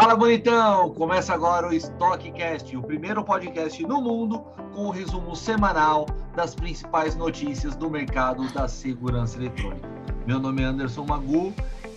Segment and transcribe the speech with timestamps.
[0.00, 0.94] Fala, bonitão!
[0.94, 4.40] Começa agora o Stockcast, o primeiro podcast no mundo
[4.74, 9.86] com o resumo semanal das principais notícias do mercado da segurança eletrônica.
[10.26, 11.52] Meu nome é Anderson Magu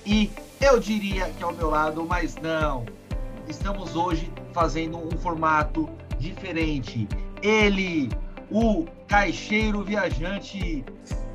[0.06, 0.30] e
[0.60, 2.84] eu diria que ao meu lado, mas não.
[3.48, 5.90] Estamos hoje fazendo um formato
[6.20, 7.08] diferente.
[7.42, 8.10] Ele,
[8.52, 10.84] o caixeiro viajante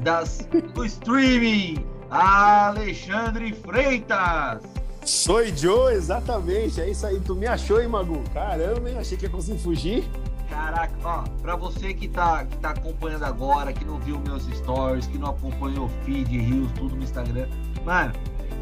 [0.01, 4.78] das, do streaming, Alexandre Freitas.
[5.09, 6.83] Sou Joe, exatamente.
[6.83, 7.19] É isso aí.
[7.19, 8.23] Tu me achou, hein, Magu?
[8.35, 8.99] Caramba, hein?
[8.99, 10.05] Achei que ia conseguir fugir.
[10.51, 15.07] Caraca, ó, pra você que tá, que tá acompanhando agora, que não viu meus stories,
[15.07, 17.49] que não acompanhou o feed, rios, tudo no Instagram,
[17.85, 18.13] mano,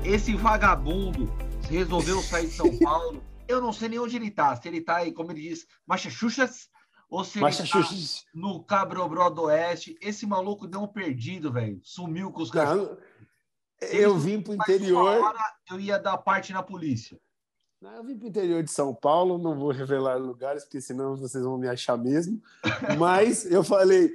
[0.04, 1.28] esse vagabundo
[1.68, 3.20] resolveu sair de São Paulo.
[3.48, 4.54] Eu não sei nem onde ele tá.
[4.54, 6.68] Se ele tá aí, como ele diz, Massachusetts
[7.10, 7.88] ou se ele tá
[8.34, 9.96] no Cabrobró do Oeste.
[10.01, 11.80] Esse maluco deu um perdido, velho.
[11.82, 12.98] Sumiu com os cachorros.
[13.80, 15.23] Eu vim para o interior.
[15.23, 17.21] Hora, eu ia dar parte na polícia.
[17.83, 21.45] Eu vim para o interior de São Paulo, não vou revelar lugares, porque senão vocês
[21.45, 22.43] vão me achar mesmo.
[22.99, 24.10] Mas eu falei,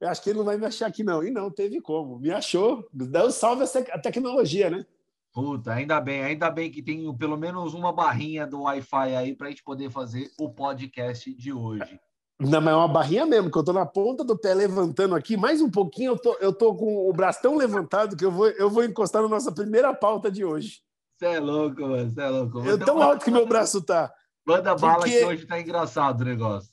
[0.00, 1.24] eu acho que ele não vai me achar aqui, não.
[1.24, 2.18] E não, teve como.
[2.18, 2.86] Me achou.
[2.92, 4.86] Deu salve a tecnologia, né?
[5.32, 9.48] Puta, ainda bem, ainda bem que tem pelo menos uma barrinha do Wi-Fi aí para
[9.48, 12.00] a gente poder fazer o podcast de hoje.
[12.40, 15.36] Não, mas é uma barrinha mesmo, que eu tô na ponta do pé levantando aqui.
[15.36, 18.46] Mais um pouquinho, eu tô, eu tô com o braço tão levantado que eu vou,
[18.46, 20.80] eu vou encostar na nossa primeira pauta de hoje.
[21.18, 22.60] Você é louco, mano, você é louco.
[22.60, 24.12] Eu tão alto que meu braço tá.
[24.46, 26.72] Manda bala que hoje tá engraçado o negócio.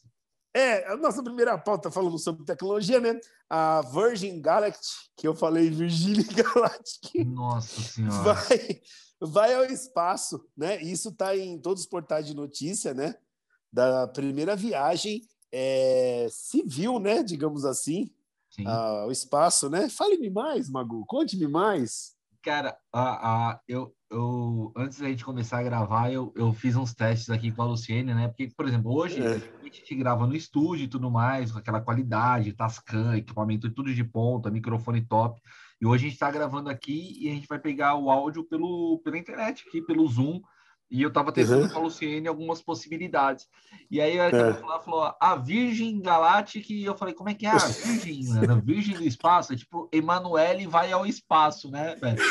[0.55, 3.19] É, a nossa primeira pauta falando sobre tecnologia, né?
[3.49, 7.25] A Virgin Galactic, que eu falei Virgin Galactic.
[7.25, 8.33] Nossa Senhora.
[8.33, 8.81] Vai,
[9.19, 10.79] vai ao espaço, né?
[10.81, 13.15] Isso tá em todos os portais de notícia, né?
[13.73, 17.23] Da primeira viagem é, civil, né?
[17.23, 18.09] Digamos assim,
[18.65, 19.89] ao espaço, né?
[19.89, 22.15] Fale-me mais, Magu, conte-me mais.
[22.41, 26.93] Cara, a, a, eu, eu, antes da gente começar a gravar, eu, eu fiz uns
[26.93, 28.27] testes aqui com a Luciene, né?
[28.27, 29.35] Porque, por exemplo, hoje é.
[29.35, 34.03] a gente grava no estúdio e tudo mais, com aquela qualidade, Tascam, equipamento tudo de
[34.03, 35.41] ponta, microfone top.
[35.81, 39.01] E hoje a gente está gravando aqui e a gente vai pegar o áudio pelo,
[39.03, 40.39] pela internet aqui, pelo Zoom.
[40.89, 41.69] E eu estava testando uhum.
[41.69, 43.47] com a Luciene algumas possibilidades.
[43.89, 44.53] E aí a é.
[44.53, 48.21] falou, falou, a Virgem Galáctica, e eu falei, como é que é a Virgem?
[48.49, 49.53] a Virgem do espaço?
[49.53, 52.21] É tipo, Emanuele vai ao espaço, né, velho?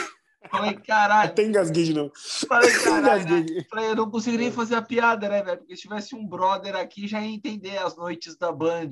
[0.50, 1.34] Falei, caralho.
[1.34, 2.12] Tem gasguei de novo.
[2.48, 3.24] Falei, caralho.
[3.24, 3.64] Né?
[3.68, 5.58] Falei, eu não conseguiria fazer a piada, né, velho?
[5.58, 8.90] Porque se tivesse um brother aqui, já ia entender as noites da Band.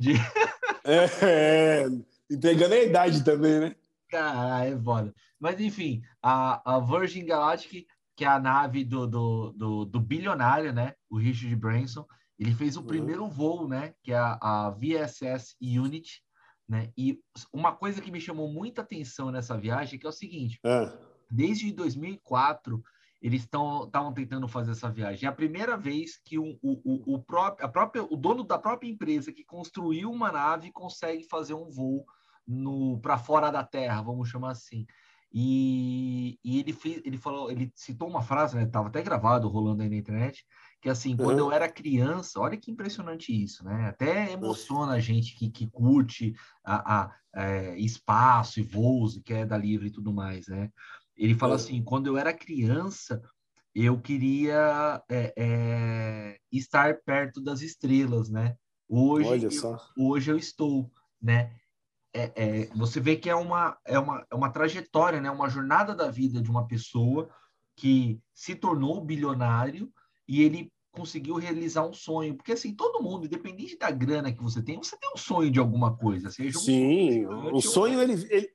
[0.85, 1.87] É, é
[2.31, 3.77] entregando a idade também, né?
[4.11, 5.15] Caralho, é foda.
[5.39, 7.87] Mas enfim, a, a Virgin Galactic
[8.23, 10.95] que é a nave do, do, do, do bilionário, né?
[11.11, 12.07] O Richard Branson.
[12.39, 12.87] Ele fez o uhum.
[12.87, 13.95] primeiro voo, né?
[14.01, 16.23] Que é a, a VSS Unity,
[16.69, 16.93] né?
[16.97, 17.19] E
[17.53, 20.97] uma coisa que me chamou muita atenção nessa viagem é que é o seguinte: é.
[21.29, 22.81] desde 2004
[23.21, 25.27] eles estavam tentando fazer essa viagem.
[25.27, 28.89] É a primeira vez que o, o, o, próprio, a própria, o dono da própria
[28.89, 32.07] empresa que construiu uma nave consegue fazer um voo
[33.01, 34.87] para fora da Terra, vamos chamar assim.
[35.35, 38.67] E, e, ele fez, ele falou, ele citou uma frase, né?
[38.67, 40.45] Tava até gravado, rolando aí na internet,
[40.81, 43.89] que assim, quando eu era criança, olha que impressionante isso, né?
[43.89, 46.35] Até emociona a gente que, que curte
[46.65, 50.71] a, a é, espaço e voos, e queda livre e tudo mais, né?
[51.17, 53.23] Ele fala assim, quando eu era criança,
[53.75, 58.55] eu queria é, é, estar perto das estrelas, né?
[58.89, 60.91] Hoje, eu, hoje eu estou,
[61.21, 61.57] né?
[62.15, 65.31] É, é, você vê que é uma, é, uma, é uma trajetória, né?
[65.31, 67.31] uma jornada da vida de uma pessoa
[67.75, 69.91] que se tornou bilionário
[70.29, 72.37] e ele conseguiu realizar um sonho.
[72.37, 75.59] Porque, assim, todo mundo, independente da grana que você tem, você tem um sonho de
[75.59, 76.31] alguma coisa.
[76.31, 78.03] Seja um Sim, sonho, o sonho, ou...
[78.03, 78.49] ele, ele,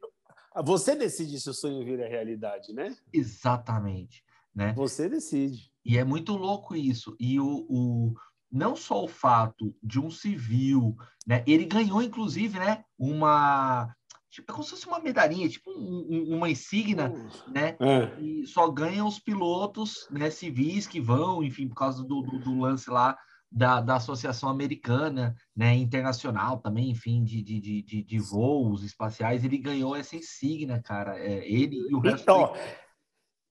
[0.63, 2.95] Você decide se o sonho vira realidade, né?
[3.12, 4.24] Exatamente.
[4.53, 4.74] Né?
[4.74, 5.72] Você decide.
[5.84, 7.16] E é muito louco isso.
[7.19, 8.13] E o, o
[8.52, 11.44] não só o fato de um civil, né?
[11.46, 12.84] Ele ganhou, inclusive, né?
[12.97, 13.94] Uma
[14.30, 17.75] tipo, é como se fosse uma medalhinha, tipo um, um, uma insígnia, uh, né?
[17.80, 18.22] É.
[18.22, 20.30] E só ganham os pilotos, né?
[20.30, 23.18] Civis que vão, enfim, por causa do, do, do lance lá
[23.51, 25.75] da, da Associação Americana, né?
[25.75, 29.44] Internacional também, enfim, de, de, de, de voos espaciais.
[29.44, 31.18] Ele ganhou essa insígnia, cara.
[31.18, 32.22] É, ele e o resto.
[32.22, 32.54] Então,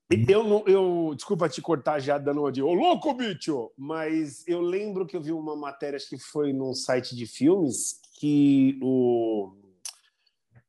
[0.09, 3.73] eu, não, eu desculpa te cortar já dando de ô louco, bicho!
[3.77, 8.01] Mas eu lembro que eu vi uma matéria, acho que foi num site de filmes,
[8.21, 9.53] que o.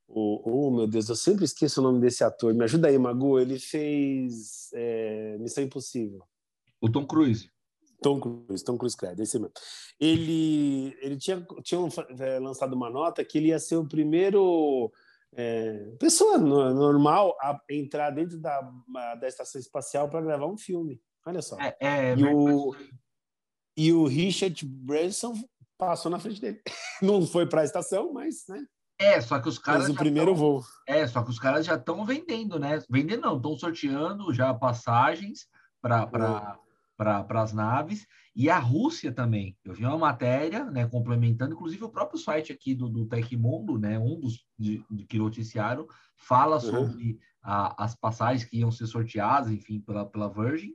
[0.08, 2.52] o oh, meu Deus, eu sempre esqueço o nome desse ator.
[2.52, 3.38] Me ajuda aí, Magu.
[3.38, 6.22] Ele fez é, Missão Impossível.
[6.80, 7.50] O Tom Cruise.
[8.00, 9.52] Tom Cruise, Tom Cruise, credo, esse mesmo.
[9.98, 11.80] Ele, ele tinha, tinha
[12.20, 14.92] é, lançado uma nota que ele ia ser o primeiro
[15.34, 18.60] é, pessoa normal a entrar dentro da,
[19.20, 21.00] da estação espacial para gravar um filme.
[21.26, 21.56] Olha só.
[21.60, 22.76] É, é, e, o,
[23.76, 25.34] e o Richard Branson
[25.76, 26.60] passou na frente dele.
[27.02, 28.64] Não foi para a estação, mas, né?
[29.00, 29.84] É, só que os caras.
[29.84, 30.64] Fez o primeiro tão, voo.
[30.86, 32.82] É, só que os caras já estão vendendo, né?
[32.90, 35.46] Vendendo não, estão sorteando já passagens
[35.80, 36.58] para
[36.98, 38.06] para as naves.
[38.34, 39.56] E a Rússia também.
[39.64, 43.98] Eu vi uma matéria, né, complementando, inclusive o próprio site aqui do, do Tecmundo, né,
[43.98, 45.86] um dos de, de que noticiaram,
[46.16, 46.60] fala uhum.
[46.60, 50.74] sobre a, as passagens que iam ser sorteadas, enfim, pela, pela Virgin,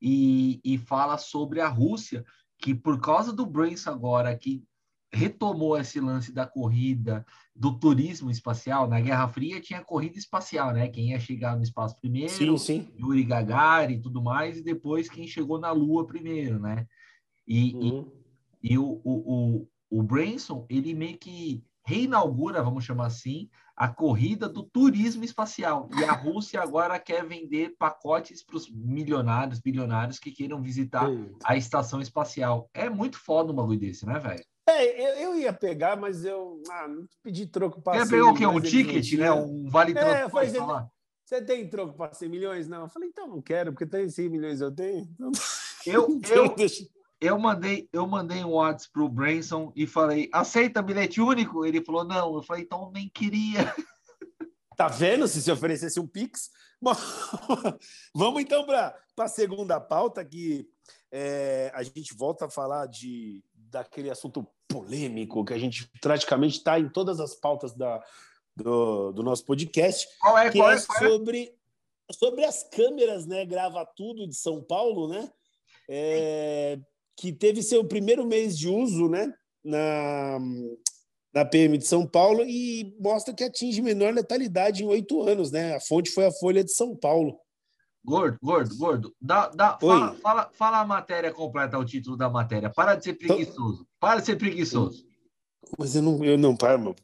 [0.00, 2.24] e, e fala sobre a Rússia,
[2.58, 4.64] que por causa do Branson agora, que
[5.14, 7.24] retomou esse lance da corrida,
[7.54, 8.88] do turismo espacial.
[8.88, 10.88] Na Guerra Fria tinha corrida espacial, né?
[10.88, 12.88] Quem ia chegar no espaço primeiro, sim, sim.
[12.98, 16.86] Yuri Gagarin e tudo mais, e depois quem chegou na Lua primeiro, né?
[17.46, 18.12] E, uhum.
[18.62, 23.88] e, e, o, o, o, o Branson, ele meio que reinaugura, vamos chamar assim, a
[23.88, 25.88] corrida do turismo espacial.
[25.98, 31.08] E a Rússia agora quer vender pacotes para os milionários, bilionários que queiram visitar
[31.44, 32.70] a estação espacial.
[32.72, 34.44] É muito foda um bagulho desse, né, velho?
[34.66, 36.88] É, eu, eu, ia pegar, mas eu ah,
[37.22, 38.46] pedi troco para Ia pegar o quê?
[38.46, 39.30] Um ticket, né?
[39.30, 40.90] Um vale é, troco.
[41.24, 42.68] Você tem troco para 100 milhões?
[42.68, 42.82] Não.
[42.82, 45.08] Eu falei, então não quero, porque tem 100 milhões eu tenho.
[45.86, 46.68] Eu, então, eu,
[47.20, 51.66] eu mandei, eu mandei um WhatsApp pro Branson e falei, aceita bilhete único?
[51.66, 52.34] Ele falou, não.
[52.34, 53.74] Eu falei, então nem queria.
[54.76, 55.28] Tá vendo?
[55.28, 56.50] Se se oferecesse um Pix.
[56.82, 56.94] Bom,
[58.12, 60.68] vamos então para a segunda pauta, que
[61.12, 63.40] é, a gente volta a falar de,
[63.74, 68.02] daquele assunto polêmico que a gente praticamente está em todas as pautas da,
[68.56, 70.06] do, do nosso podcast.
[70.20, 70.50] Qual é?
[70.50, 71.52] Que qual é, é sobre,
[72.12, 73.44] sobre as câmeras, né?
[73.44, 75.28] Grava tudo de São Paulo, né?
[75.88, 76.78] É,
[77.16, 79.34] que teve seu primeiro mês de uso, né?
[79.64, 80.38] Na,
[81.32, 85.74] na PM de São Paulo e mostra que atinge menor letalidade em oito anos, né?
[85.74, 87.40] A fonte foi a Folha de São Paulo.
[88.04, 89.14] Gordo, gordo, gordo.
[89.20, 92.70] Dá, dá, fala, fala, fala, a matéria completa, o título da matéria.
[92.70, 93.86] Para de ser então- preguiçoso.
[93.98, 95.06] Para de ser preguiçoso.
[95.78, 96.94] Mas eu não, eu não paro.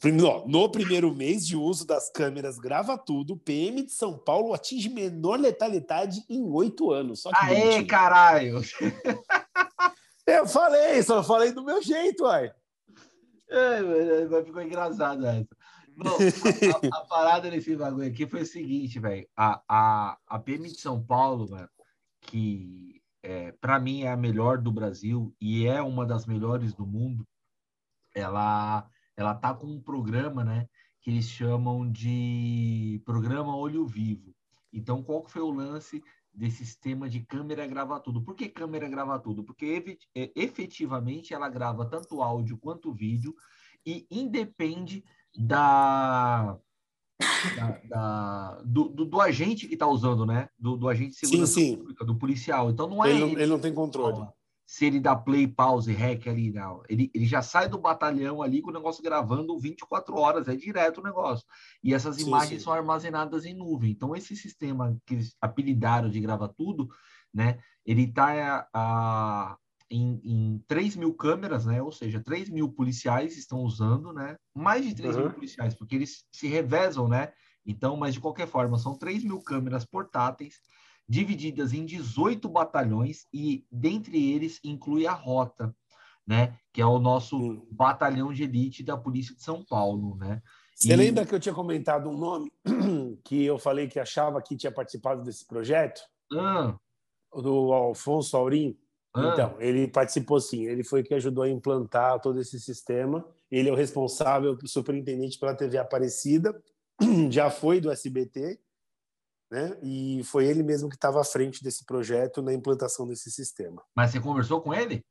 [0.46, 5.40] No primeiro mês de uso das câmeras Grava Tudo, PM de São Paulo atinge menor
[5.40, 7.22] letalidade em oito anos.
[7.22, 7.86] Só Aê, bonitinho.
[7.86, 8.60] caralho!
[10.26, 12.52] Eu falei, só falei do meu jeito, uai.
[13.48, 15.48] É, ficou engraçado essa.
[15.96, 16.16] Bom,
[16.92, 19.26] a, a, parada nesse bagulho aqui foi o seguinte, velho.
[19.36, 21.68] A, a, a PM de São Paulo, velho,
[22.20, 26.86] que é, para mim é a melhor do Brasil e é uma das melhores do
[26.86, 27.26] mundo,
[28.14, 30.68] ela, ela tá com um programa, né?
[31.00, 34.34] Que eles chamam de programa Olho Vivo.
[34.72, 36.02] Então, qual que foi o lance
[36.32, 38.22] desse sistema de câmera grava tudo?
[38.22, 39.42] Por que câmera grava tudo?
[39.42, 43.34] Porque é, efetivamente ela grava tanto áudio quanto vídeo
[43.84, 45.04] e independe
[45.36, 46.56] da,
[47.56, 50.48] da, da do, do, do, agente que está usando, né?
[50.58, 51.76] Do, do agente de segurança sim, sim.
[51.76, 52.70] pública, do policial.
[52.70, 54.26] Então não é ele, ele, ele não tem controle.
[54.66, 56.82] Se ele dá play, pause, rec ali, não.
[56.88, 60.98] Ele, ele já sai do batalhão ali com o negócio gravando 24 horas, é direto
[60.98, 61.44] o negócio.
[61.82, 63.90] E essas sim, imagens são armazenadas em nuvem.
[63.90, 66.88] Então, esse sistema que eles apelidaram de grava tudo,
[67.34, 67.58] né?
[67.84, 69.56] Ele está a,
[69.90, 71.82] em, em 3 mil câmeras, né?
[71.82, 74.36] Ou seja, 3 mil policiais estão usando, né?
[74.54, 75.22] Mais de 3 uhum.
[75.22, 77.32] mil policiais, porque eles se revezam, né?
[77.66, 80.54] Então, mas de qualquer forma, são 3 mil câmeras portáteis,
[81.08, 85.74] divididas em 18 batalhões, e dentre eles inclui a rota,
[86.26, 86.56] né?
[86.72, 87.66] Que é o nosso uhum.
[87.72, 90.40] batalhão de elite da Polícia de São Paulo, né?
[90.76, 90.96] Você e...
[90.96, 92.52] lembra que eu tinha comentado um nome
[93.24, 96.00] que eu falei que achava que tinha participado desse projeto?
[96.32, 96.76] Ah.
[97.34, 98.78] Do Alfonso Aurim?
[99.14, 99.30] Ah.
[99.32, 103.26] Então, ele participou sim, ele foi que ajudou a implantar todo esse sistema.
[103.50, 106.62] Ele é o responsável, superintendente pela TV Aparecida,
[107.30, 108.60] já foi do SBT,
[109.50, 109.76] né?
[109.82, 113.82] E foi ele mesmo que estava à frente desse projeto na implantação desse sistema.
[113.96, 115.04] Mas você conversou com ele?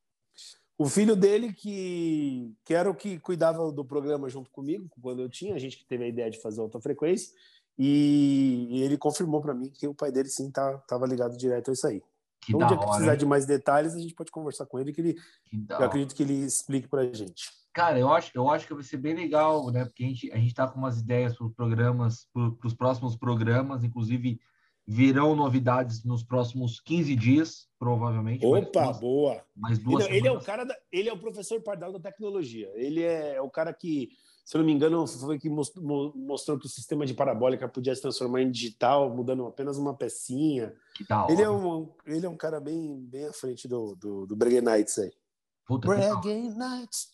[0.78, 5.30] O filho dele, que, que era o que cuidava do programa junto comigo, quando eu
[5.30, 7.36] tinha, a gente que teve a ideia de fazer alta frequência,
[7.78, 11.70] e, e ele confirmou para mim que o pai dele sim estava tá, ligado direto
[11.70, 12.02] a isso aí.
[12.50, 14.92] Que então, um dia que precisar de mais detalhes, a gente pode conversar com ele,
[14.92, 15.14] que ele,
[15.46, 17.44] que eu acredito que ele explique para a gente.
[17.72, 19.86] Cara, eu acho, eu acho que vai ser bem legal, né?
[19.86, 23.16] Porque a gente a gente está com umas ideias para os programas, para os próximos
[23.16, 24.40] programas, inclusive
[24.88, 28.44] virão novidades nos próximos 15 dias, provavelmente.
[28.44, 29.46] Opa, mais boa.
[29.56, 32.72] Mais duas ele, ele é o cara da, ele é o professor Pardal da tecnologia.
[32.74, 34.10] Ele é o cara que
[34.50, 38.02] se eu não me engano, foi que mostrou que o sistema de parabólica podia se
[38.02, 40.74] transformar em digital, mudando apenas uma pecinha.
[40.96, 44.26] Que da ele, é um, ele é um cara bem, bem à frente do, do,
[44.26, 45.12] do Breguet Nights aí.
[45.68, 47.12] Puta Nights.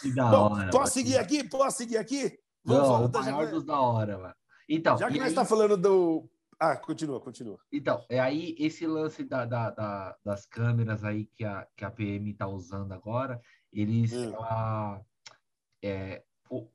[0.00, 0.70] Que da hora.
[0.70, 1.44] Posso seguir aqui?
[1.44, 2.38] Posso seguir aqui?
[2.64, 3.50] Vamos Não, falar, o maior já...
[3.50, 4.34] dos da hora, mano.
[4.66, 6.26] Então, já que nós estamos tá falando do.
[6.58, 7.58] Ah, continua, continua.
[7.70, 11.90] Então, é aí esse lance da, da, da, das câmeras aí que a, que a
[11.90, 13.38] PM está usando agora,
[13.80, 14.12] eles.
[14.12, 14.32] Hum.
[14.32, 15.04] Ela,
[15.82, 16.68] é, o,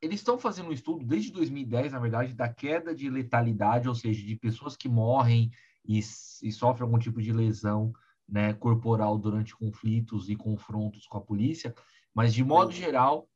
[0.00, 4.24] eles estão fazendo um estudo desde 2010, na verdade, da queda de letalidade, ou seja,
[4.24, 5.50] de pessoas que morrem
[5.84, 7.92] e, e sofrem algum tipo de lesão
[8.28, 11.74] né, corporal durante conflitos e confrontos com a polícia.
[12.14, 12.72] Mas, de modo hum.
[12.72, 13.28] geral,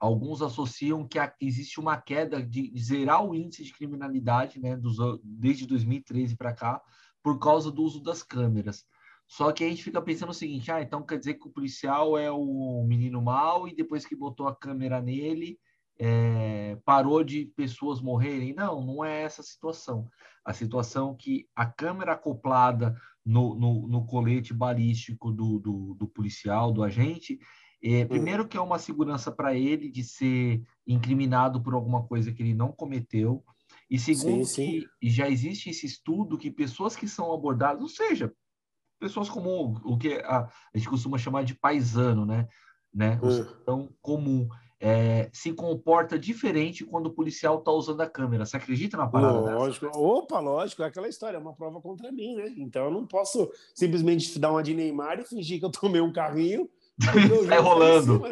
[0.00, 5.66] alguns associam que existe uma queda de, zerar o índice de criminalidade né, dos, desde
[5.66, 6.80] 2013 para cá
[7.22, 8.84] por causa do uso das câmeras.
[9.28, 12.16] Só que a gente fica pensando o seguinte, ah, então quer dizer que o policial
[12.18, 15.58] é o menino mau e depois que botou a câmera nele,
[15.98, 18.54] é, parou de pessoas morrerem.
[18.54, 20.08] Não, não é essa a situação.
[20.42, 26.72] A situação que a câmera acoplada no, no, no colete balístico do, do, do policial,
[26.72, 27.38] do agente,
[27.82, 28.08] é, hum.
[28.08, 32.54] primeiro que é uma segurança para ele de ser incriminado por alguma coisa que ele
[32.54, 33.44] não cometeu.
[33.90, 34.86] E segundo sim, sim.
[34.98, 38.32] que já existe esse estudo que pessoas que são abordadas, ou seja,
[38.98, 42.48] pessoas como o que a, a gente costuma chamar de paisano, né?
[42.92, 43.18] né?
[43.22, 44.48] O cidadão comum.
[44.80, 48.46] É, se comporta diferente quando o policial está usando a câmera.
[48.46, 49.86] Você acredita na parada lógico.
[49.86, 49.98] Dessa?
[49.98, 52.54] Opa, lógico, é aquela história, é uma prova contra mim, né?
[52.56, 56.12] Então eu não posso simplesmente dar uma de Neymar e fingir que eu tomei um
[56.12, 56.70] carrinho
[57.48, 58.22] Sai rolando.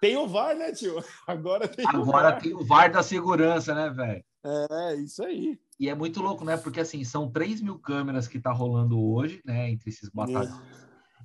[0.00, 1.02] Tem o VAR, né, tio?
[1.26, 2.40] Agora tem Agora o VAR.
[2.40, 4.24] tem o VAR da segurança, né, velho?
[4.44, 5.58] É, isso aí.
[5.78, 6.56] E é muito louco, né?
[6.56, 9.70] Porque assim, são 3 mil câmeras que tá rolando hoje, né?
[9.70, 10.60] Entre esses batalhões.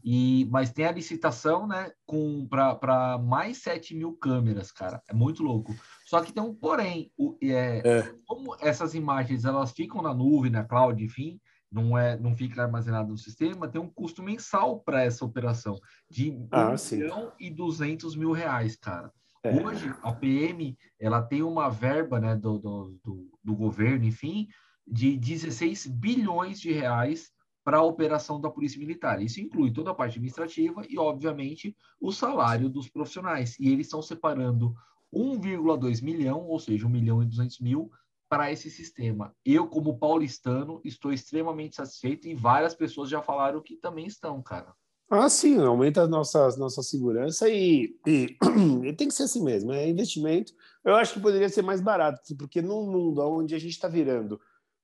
[0.05, 1.91] E, mas tem a licitação, né?
[2.05, 5.01] Com para mais 7 mil câmeras, cara.
[5.09, 5.73] É muito louco.
[6.05, 7.11] Só que tem um porém.
[7.17, 8.15] O, é, é.
[8.25, 11.39] Como essas imagens elas ficam na nuvem, na cloud, enfim,
[11.71, 15.79] não é não fica armazenado no sistema, tem um custo mensal para essa operação
[16.09, 19.11] de ah, 1 milhão e 200 mil reais, cara.
[19.43, 19.61] É.
[19.61, 24.47] Hoje, a PM ela tem uma verba né, do, do, do, do governo, enfim,
[24.87, 27.31] de 16 bilhões de reais
[27.63, 29.21] para a operação da Polícia Militar.
[29.21, 33.57] Isso inclui toda a parte administrativa e, obviamente, o salário dos profissionais.
[33.59, 34.73] E eles estão separando
[35.13, 37.91] 1,2 milhão, ou seja, 1 milhão e 200 mil,
[38.29, 39.35] para esse sistema.
[39.45, 44.73] Eu, como paulistano, estou extremamente satisfeito e várias pessoas já falaram que também estão, cara.
[45.15, 48.35] Ah, sim, aumenta a nossa, nossa segurança e, e,
[48.83, 50.51] e tem que ser assim mesmo, é investimento.
[50.83, 54.41] Eu acho que poderia ser mais barato, porque num mundo onde a gente está virando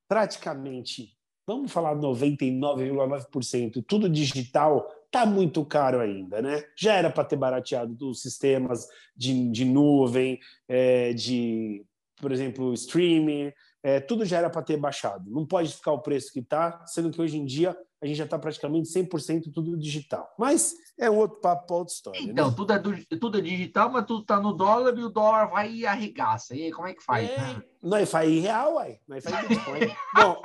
[0.08, 1.18] praticamente,
[1.48, 6.64] vamos falar 99,9%, tudo digital, tá muito caro ainda, né?
[6.78, 11.84] Já era para ter barateado os sistemas de, de nuvem, é, de
[12.18, 15.30] por exemplo, streaming, é, tudo já era para ter baixado.
[15.30, 18.24] Não pode ficar o preço que está, sendo que hoje em dia a gente já
[18.24, 20.34] está praticamente 100% tudo digital.
[20.38, 22.20] Mas é um outro papo, outra história.
[22.22, 22.56] Então, né?
[22.56, 25.72] tudo, é do, tudo é digital, mas tudo está no dólar e o dólar vai
[25.72, 26.56] e arregaça.
[26.56, 27.30] E aí, como é que faz?
[27.30, 27.64] É, né?
[27.82, 29.00] Nós faz em real, uai.
[29.08, 29.80] Nós faz Bitcoin.
[30.16, 30.42] Bom,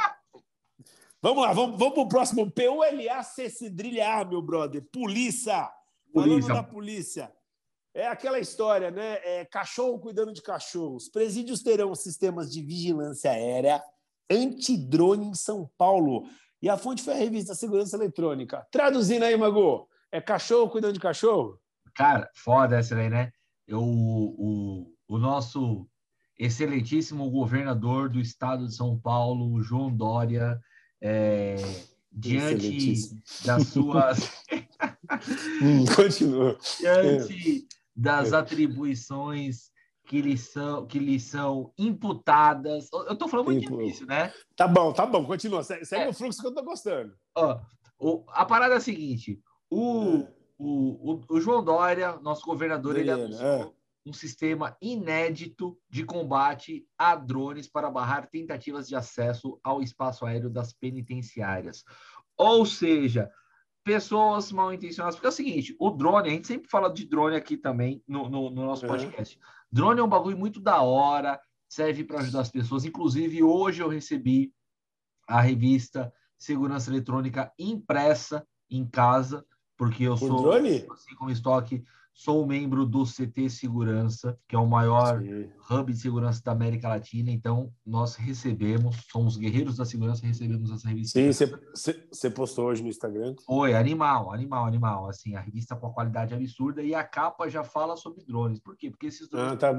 [1.23, 2.50] vamos lá, vamos, vamos para o próximo.
[2.50, 4.85] PULA-C Cedrilha meu brother.
[4.93, 5.71] Polícia.
[6.12, 6.41] Polícia.
[6.43, 7.33] Falando da polícia.
[7.94, 9.20] É aquela história, né?
[9.22, 11.08] É, cachorro cuidando de cachorros.
[11.08, 13.80] Presídios terão sistemas de vigilância aérea
[14.28, 16.26] antidrone em São Paulo.
[16.60, 18.66] E a fonte foi a revista Segurança Eletrônica.
[18.72, 21.60] Traduzindo aí, Mago, é cachorro cuidando de cachorro?
[21.94, 23.30] Cara, foda essa aí, né?
[23.66, 25.86] Eu, o, o nosso
[26.36, 30.58] excelentíssimo governador do estado de São Paulo, João Dória,
[31.00, 31.54] é,
[32.10, 32.96] diante
[33.44, 34.42] das suas.
[35.62, 36.58] hum, continua.
[36.80, 39.72] Diante das atribuições
[40.06, 42.88] que lhe são, que lhe são imputadas.
[42.92, 43.78] Eu estou falando muito Impu...
[43.78, 44.32] difícil, né?
[44.56, 45.62] Tá bom, tá bom, continua.
[45.62, 46.08] Segue é.
[46.08, 47.14] o fluxo que eu estou gostando.
[47.34, 47.60] Ó,
[47.98, 50.32] o, a parada é a seguinte: o, é.
[50.58, 53.72] o, o, o, João Dória, nosso governador, ele anunciou é.
[54.04, 60.50] um sistema inédito de combate a drones para barrar tentativas de acesso ao espaço aéreo
[60.50, 61.82] das penitenciárias.
[62.36, 63.30] Ou seja,
[63.85, 65.14] pessoas mal intencionadas.
[65.14, 68.29] Porque é o seguinte, o drone, a gente sempre fala de drone aqui também no,
[68.29, 69.37] no, no nosso podcast.
[69.37, 69.43] Uhum.
[69.71, 71.38] Drone é um bagulho muito da hora,
[71.69, 72.85] serve para ajudar as pessoas.
[72.85, 74.53] Inclusive, hoje eu recebi
[75.29, 80.87] a revista Segurança Eletrônica impressa em casa, porque eu o sou, drone?
[80.91, 81.85] assim como estoque,
[82.16, 85.50] Sou membro do CT Segurança, que é o maior Sim.
[85.68, 87.28] hub de segurança da América Latina.
[87.28, 91.18] Então, nós recebemos, somos guerreiros da segurança, recebemos essa revista.
[91.18, 93.35] Sim, você postou hoje no Instagram.
[93.44, 95.09] Foi, animal, animal, animal.
[95.09, 98.61] Assim, a revista com a qualidade absurda e a capa já fala sobre drones.
[98.61, 98.90] Por quê?
[98.90, 99.54] Porque esses drones.
[99.54, 99.73] Ah, tá.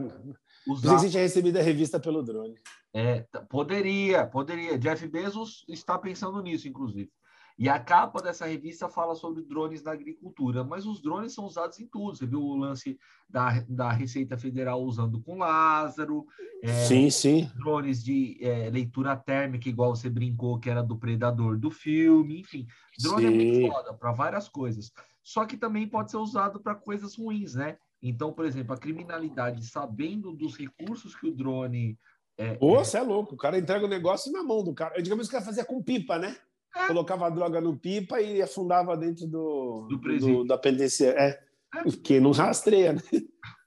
[0.68, 0.98] Usar...
[0.98, 2.56] Você tinha recebido a revista pelo drone.
[2.94, 4.78] É, poderia, poderia.
[4.78, 7.10] Jeff Bezos está pensando nisso, inclusive.
[7.58, 11.80] E a capa dessa revista fala sobre drones na agricultura, mas os drones são usados
[11.80, 12.16] em tudo.
[12.16, 16.26] Você viu o lance da, da Receita Federal usando com Lázaro.
[16.62, 17.50] É, sim, sim.
[17.56, 22.42] Drones de é, leitura térmica, igual você brincou, que era do Predador do filme.
[22.42, 22.68] Enfim,
[23.02, 23.28] drone sim.
[23.28, 24.92] é muito foda para várias coisas.
[25.24, 27.78] Só que também pode ser usado para coisas ruins, né?
[28.02, 31.98] Então, por exemplo, a criminalidade, sabendo dos recursos que o drone.
[32.38, 33.00] É, Pô, você é...
[33.00, 35.02] é louco, o cara entrega o negócio na mão do cara.
[35.02, 36.36] Digamos que o cara fazia com pipa, né?
[36.76, 36.88] É.
[36.88, 41.18] Colocava a droga no pipa e afundava dentro do, do, do da penitenciária.
[41.18, 41.30] É.
[41.78, 41.84] é.
[41.84, 43.02] Porque não rastreia, né?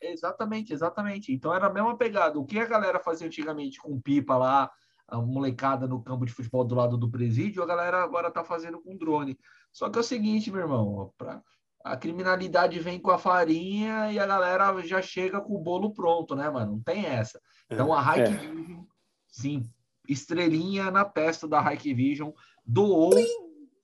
[0.00, 1.32] Exatamente, exatamente.
[1.32, 2.38] Então era a mesma pegada.
[2.38, 4.70] O que a galera fazia antigamente com pipa lá,
[5.08, 8.80] a molecada no campo de futebol do lado do presídio, a galera agora tá fazendo
[8.80, 9.38] com drone.
[9.72, 11.42] Só que é o seguinte, meu irmão, pra...
[11.82, 16.36] a criminalidade vem com a farinha e a galera já chega com o bolo pronto,
[16.36, 16.72] né, mano?
[16.72, 17.40] Não tem essa.
[17.70, 18.36] Então a Hike é.
[18.36, 18.84] Vision,
[19.28, 19.70] sim,
[20.08, 22.30] estrelinha na testa da Hike Vision,
[22.68, 23.14] doou,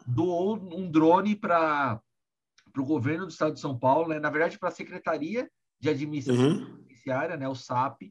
[0.07, 2.01] doou um drone para
[2.77, 4.21] o governo do estado de São Paulo, né?
[4.21, 5.51] na verdade, para a Secretaria
[5.81, 6.77] de Administração uhum.
[6.77, 7.49] Judiciária, né?
[7.49, 8.03] o SAP,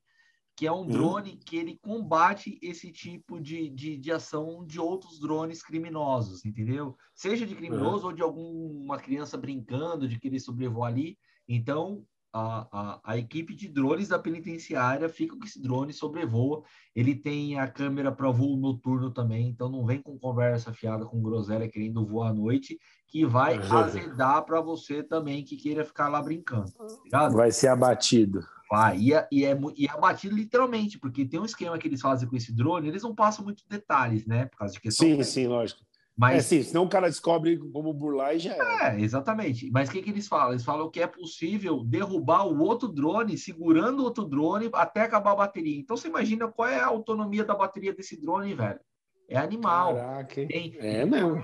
[0.55, 0.87] que é um uhum.
[0.87, 6.95] drone que ele combate esse tipo de, de, de, ação de outros drones criminosos, entendeu?
[7.13, 8.09] Seja de criminoso uhum.
[8.09, 11.17] ou de alguma criança brincando, de querer sobrevoar ali.
[11.47, 16.63] Então, a, a, a, equipe de drones da penitenciária fica com esse drone, sobrevoa.
[16.95, 21.21] Ele tem a câmera para voo noturno também, então não vem com conversa fiada com
[21.21, 23.77] groselha querendo voar à noite, que vai uhum.
[23.77, 26.71] azedar para você também que queira ficar lá brincando.
[27.11, 28.43] Tá vai ser abatido.
[28.71, 32.01] Vai, e é, e, é, e é abatido literalmente, porque tem um esquema que eles
[32.01, 34.45] fazem com esse drone, eles não passam muito detalhes, né?
[34.45, 35.07] Por causa de questão.
[35.07, 35.81] Sim, sim, lógico.
[36.15, 38.97] Mas, é sim, senão o cara descobre como burlar e já é.
[38.97, 39.69] É, exatamente.
[39.71, 40.51] Mas o que, que eles falam?
[40.51, 45.31] Eles falam que é possível derrubar o outro drone, segurando o outro drone até acabar
[45.31, 45.79] a bateria.
[45.79, 48.79] Então você imagina qual é a autonomia da bateria desse drone, velho.
[49.27, 49.95] É animal.
[49.95, 51.41] Caraca, Tem, é mesmo.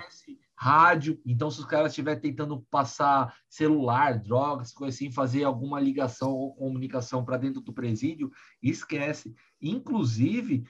[0.56, 1.20] Rádio.
[1.26, 6.54] Então, se os caras estiverem tentando passar celular, drogas, coisa assim, fazer alguma ligação ou
[6.54, 8.30] comunicação para dentro do presídio,
[8.62, 9.34] esquece.
[9.62, 10.66] Inclusive,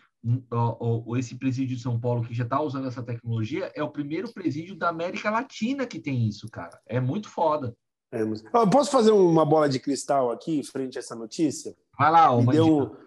[1.17, 4.75] esse presídio de São Paulo que já está usando essa tecnologia é o primeiro presídio
[4.75, 6.79] da América Latina que tem isso, cara.
[6.85, 7.75] É muito foda.
[8.11, 8.43] É, mas...
[8.71, 11.75] posso fazer uma bola de cristal aqui frente a essa notícia?
[11.97, 12.97] Vai lá, me deu,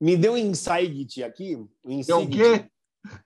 [0.00, 1.56] me deu um insight aqui.
[1.56, 2.70] Um insight, o quê?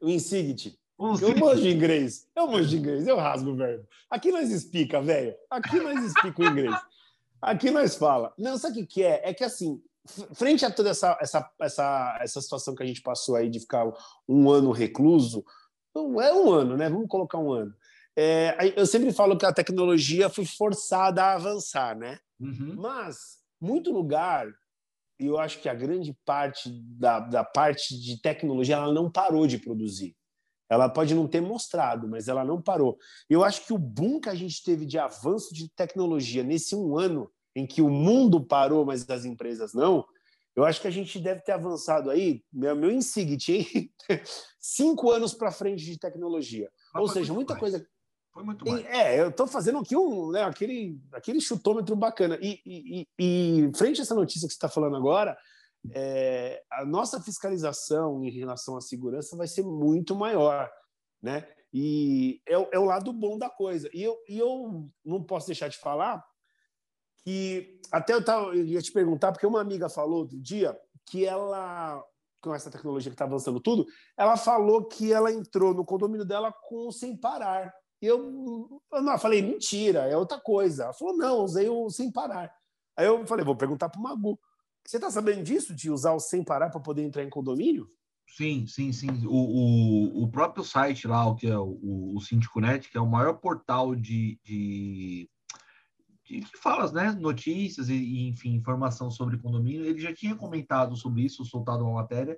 [0.01, 0.79] Um insight.
[0.99, 2.29] Eu manjo de inglês.
[2.35, 3.07] Eu manjo de inglês.
[3.07, 3.87] Eu rasgo o verbo.
[4.11, 5.35] Aqui nós explica, velho.
[5.51, 6.75] Aqui nós explica o inglês.
[7.41, 8.33] Aqui nós fala.
[8.39, 9.21] Não, sabe o que é?
[9.29, 9.83] É que assim,
[10.35, 13.87] frente a toda essa, essa, essa, essa situação que a gente passou aí de ficar
[14.29, 15.45] um ano recluso,
[15.95, 16.89] não é um ano, né?
[16.89, 17.75] Vamos colocar um ano.
[18.17, 22.19] É, eu sempre falo que a tecnologia foi forçada a avançar, né?
[22.41, 22.75] Uhum.
[22.77, 24.47] Mas muito lugar,
[25.19, 29.47] e eu acho que a grande parte da, da parte de tecnologia ela não parou
[29.47, 30.17] de produzir.
[30.69, 32.99] Ela pode não ter mostrado, mas ela não parou.
[33.31, 36.99] Eu acho que o boom que a gente teve de avanço de tecnologia nesse um
[36.99, 40.07] ano em que o mundo parou, mas as empresas não,
[40.55, 43.93] eu acho que a gente deve ter avançado aí, meu, meu insight, hein?
[44.61, 46.71] cinco anos para frente de tecnologia.
[46.93, 47.61] Mas Ou seja, muita mais.
[47.61, 47.89] coisa.
[48.33, 48.85] Foi muito mais.
[48.87, 52.39] É, eu estou fazendo aqui um, né, aquele, aquele chutômetro bacana.
[52.43, 55.37] E, e, e, frente a essa notícia que você está falando agora,
[55.93, 60.71] é, a nossa fiscalização em relação à segurança vai ser muito maior,
[61.23, 61.47] né?
[61.73, 63.91] E é, é o lado bom da coisa.
[63.93, 66.25] E eu, e eu não posso deixar de falar
[67.27, 71.27] que até eu, tava, eu ia te perguntar, porque uma amiga falou outro dia que
[71.27, 72.01] ela,
[72.41, 73.85] com essa tecnologia que está avançando tudo,
[74.17, 77.75] ela falou que ela entrou no condomínio dela com sem parar.
[78.01, 80.85] Eu, eu não, eu falei, mentira, é outra coisa.
[80.85, 82.55] Ela falou, não, usei o sem parar.
[82.97, 84.39] Aí eu falei, vou perguntar para o Magu.
[84.87, 87.91] Você está sabendo disso, de usar o sem parar para poder entrar em condomínio?
[88.29, 89.27] Sim, sim, sim.
[89.27, 93.01] O, o, o próprio site lá, o que é o, o, o Síndico.net, que é
[93.01, 95.29] o maior portal de, de
[96.27, 101.23] que, fala, né, notícias e, e, enfim, informação sobre condomínio, ele já tinha comentado sobre
[101.23, 102.37] isso, soltado uma matéria,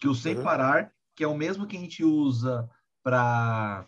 [0.00, 0.42] que o sem uhum.
[0.42, 2.68] parar, que é o mesmo que a gente usa
[3.02, 3.86] para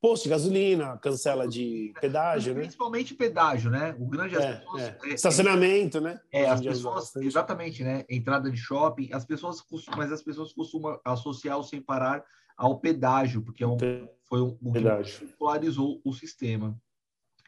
[0.00, 2.60] posto de gasolina, cancela de pedágio, né?
[2.60, 3.94] Principalmente pedágio, né?
[3.98, 4.98] O grande é, pessoas, é.
[5.04, 6.20] É, Estacionamento, né?
[6.32, 8.04] É, as pessoas, exatamente, né?
[8.08, 12.24] Entrada de shopping, as pessoas costumam, mas as pessoas costumam associar o sem parar
[12.56, 13.76] ao pedágio, porque é um,
[14.24, 16.76] foi um, que popularizou o sistema.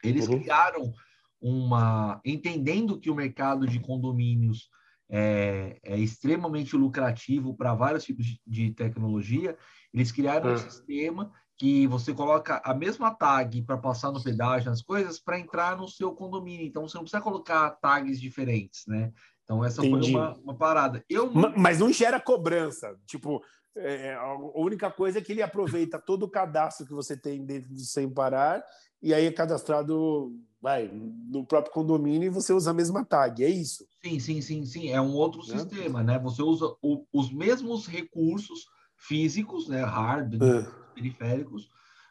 [0.03, 0.41] Eles uhum.
[0.41, 0.93] criaram
[1.41, 4.69] uma entendendo que o mercado de condomínios
[5.11, 9.57] é, é extremamente lucrativo para vários tipos de, de, tecnologia,
[9.93, 10.59] eles criaram um é.
[10.59, 15.77] sistema que você coloca a mesma tag para passar no pedágio, as coisas, para entrar
[15.77, 16.65] no seu condomínio.
[16.65, 19.13] Então, você não precisa colocar tags diferentes, né?
[19.43, 20.13] Então, essa Entendi.
[20.13, 21.03] foi uma, uma parada.
[21.09, 22.95] Eu Mas não gera cobrança.
[23.07, 23.43] Tipo,
[23.77, 27.73] É, a única coisa é que ele aproveita todo o cadastro que você tem dentro
[27.73, 28.65] do Sem Parar
[29.01, 33.49] e aí é cadastrado vai no próprio condomínio e você usa a mesma tag, é
[33.49, 33.87] isso?
[34.03, 34.91] Sim, sim, sim, sim.
[34.91, 35.45] É um outro é.
[35.45, 36.19] sistema, né?
[36.19, 38.67] Você usa o, os mesmos recursos
[38.97, 39.83] físicos, né?
[39.83, 40.67] Hard, é.
[40.95, 41.69] periféricos,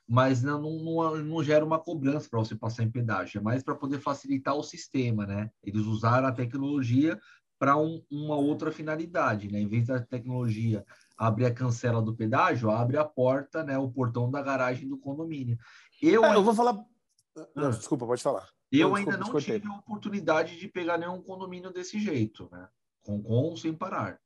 [0.08, 3.76] mas não, não, não gera uma cobrança para você passar em pedágio, é mais para
[3.76, 5.52] poder facilitar o sistema, né?
[5.62, 7.20] Eles usaram a tecnologia
[7.60, 9.60] para um, uma outra finalidade, né?
[9.60, 10.86] Em vez da tecnologia
[11.18, 13.78] abrir a cancela do pedágio, abre a porta, né?
[13.78, 15.58] O portão da garagem do condomínio.
[16.02, 16.78] Eu, é, eu vou falar.
[17.56, 18.50] Não, desculpa, pode falar.
[18.72, 22.68] Eu não, ainda não tive a oportunidade de pegar nenhum condomínio desse jeito, né?
[23.04, 24.20] Com, com sem parar.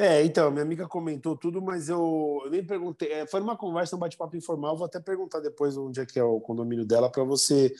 [0.00, 3.10] É, então, minha amiga comentou tudo, mas eu, eu nem perguntei.
[3.10, 4.76] É, foi uma conversa, um bate-papo informal.
[4.76, 7.74] Vou até perguntar depois onde é que é o condomínio dela para você,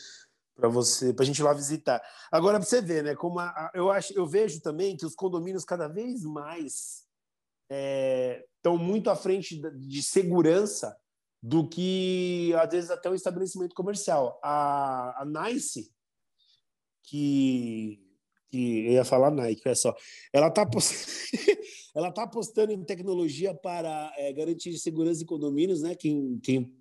[0.56, 2.02] para você, para a gente ir lá visitar.
[2.32, 3.14] Agora, para você ver, né?
[3.14, 7.06] Como a, a, eu acho, eu vejo também que os condomínios cada vez mais
[7.70, 10.98] estão é, muito à frente de segurança
[11.42, 14.38] do que às vezes até o estabelecimento comercial.
[14.42, 15.90] A, a Nice,
[17.02, 18.04] que
[18.50, 19.94] que eu ia falar Nike, é só.
[20.32, 20.66] Ela está
[21.94, 25.94] ela tá apostando em tecnologia para é, garantir segurança em condomínios, né?
[25.94, 26.74] Quem, quem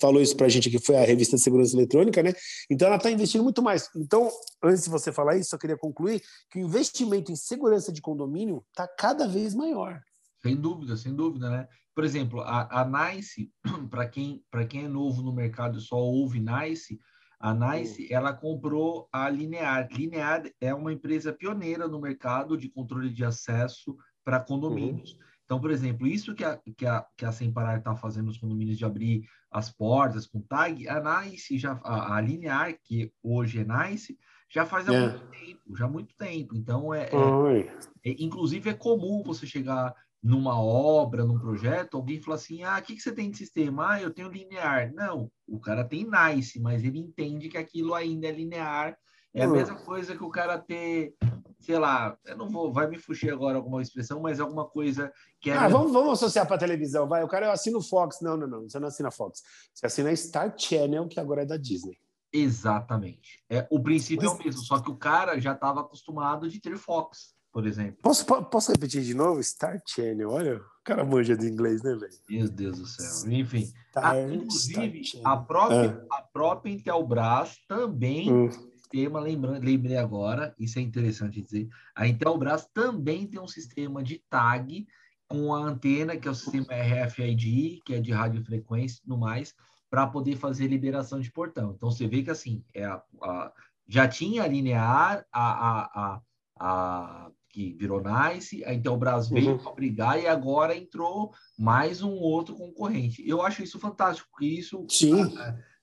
[0.00, 2.32] falou isso para a gente aqui foi a revista de segurança eletrônica, né?
[2.70, 3.88] Então ela está investindo muito mais.
[3.96, 4.30] Então,
[4.62, 8.64] antes de você falar isso, eu queria concluir que o investimento em segurança de condomínio
[8.70, 10.00] está cada vez maior.
[10.40, 11.68] Sem dúvida, sem dúvida, né?
[11.94, 13.50] Por exemplo, a, a Nice,
[13.90, 16.98] para quem, quem é novo no mercado e só ouve Nice,
[17.40, 18.08] a Nice, uhum.
[18.10, 19.88] ela comprou a Linear.
[19.92, 25.12] Linear é uma empresa pioneira no mercado de controle de acesso para condomínios.
[25.12, 25.18] Uhum.
[25.44, 28.36] Então, por exemplo, isso que a, que a, que a Sem Parar está fazendo nos
[28.36, 33.60] condomínios de abrir as portas com tag, a Nice, já, a, a Linear, que hoje
[33.60, 34.18] é Nice,
[34.50, 35.00] já faz há é.
[35.00, 36.54] muito tempo, já há muito tempo.
[36.56, 42.36] Então, é, é, é, inclusive é comum você chegar numa obra, num projeto, alguém fala
[42.36, 43.92] assim: ah, o que, que você tem de sistema?
[43.92, 44.92] Ah, eu tenho linear.
[44.92, 48.96] Não, o cara tem nice, mas ele entende que aquilo ainda é linear.
[49.34, 51.14] É a mesma coisa que o cara ter,
[51.60, 55.50] sei lá, eu não vou, vai me fugir agora alguma expressão, mas alguma coisa que
[55.50, 55.54] é.
[55.54, 57.22] Ah, vamos, vamos associar para televisão, vai.
[57.22, 58.20] O cara eu assino Fox.
[58.20, 59.42] Não, não, não, você não assina Fox.
[59.72, 61.96] Você assina Star Channel, que agora é da Disney.
[62.32, 63.42] Exatamente.
[63.48, 64.38] É, o princípio mas...
[64.38, 67.98] é o mesmo, só que o cara já estava acostumado de ter Fox por exemplo.
[68.00, 69.42] Posso, posso repetir de novo?
[69.42, 72.12] Star Channel, olha, o cara manja de inglês, né, velho?
[72.30, 73.32] Meu Deus do céu.
[73.32, 76.18] Enfim, Star, a, inclusive, a própria, ah.
[76.18, 78.48] a própria Intelbras também hum.
[78.48, 84.22] sistema, lembrando, lembrei agora, isso é interessante dizer, a Intelbras também tem um sistema de
[84.30, 84.86] tag
[85.26, 89.52] com a antena, que é o sistema RFID, que é de radiofrequência e tudo mais,
[89.90, 91.72] para poder fazer liberação de portão.
[91.76, 93.52] Então, você vê que, assim, é a, a
[93.88, 96.20] já tinha linear, a, a, a,
[96.60, 99.58] a que virou Nice, a Intelbras veio uhum.
[99.58, 103.26] para brigar e agora entrou mais um outro concorrente.
[103.26, 105.34] Eu acho isso fantástico, porque isso Sim.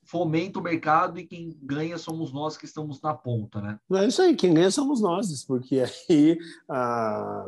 [0.04, 3.80] fomenta o mercado e quem ganha somos nós que estamos na ponta, né?
[3.94, 6.38] É isso aí, quem ganha somos nós, porque aí
[6.70, 7.46] ah,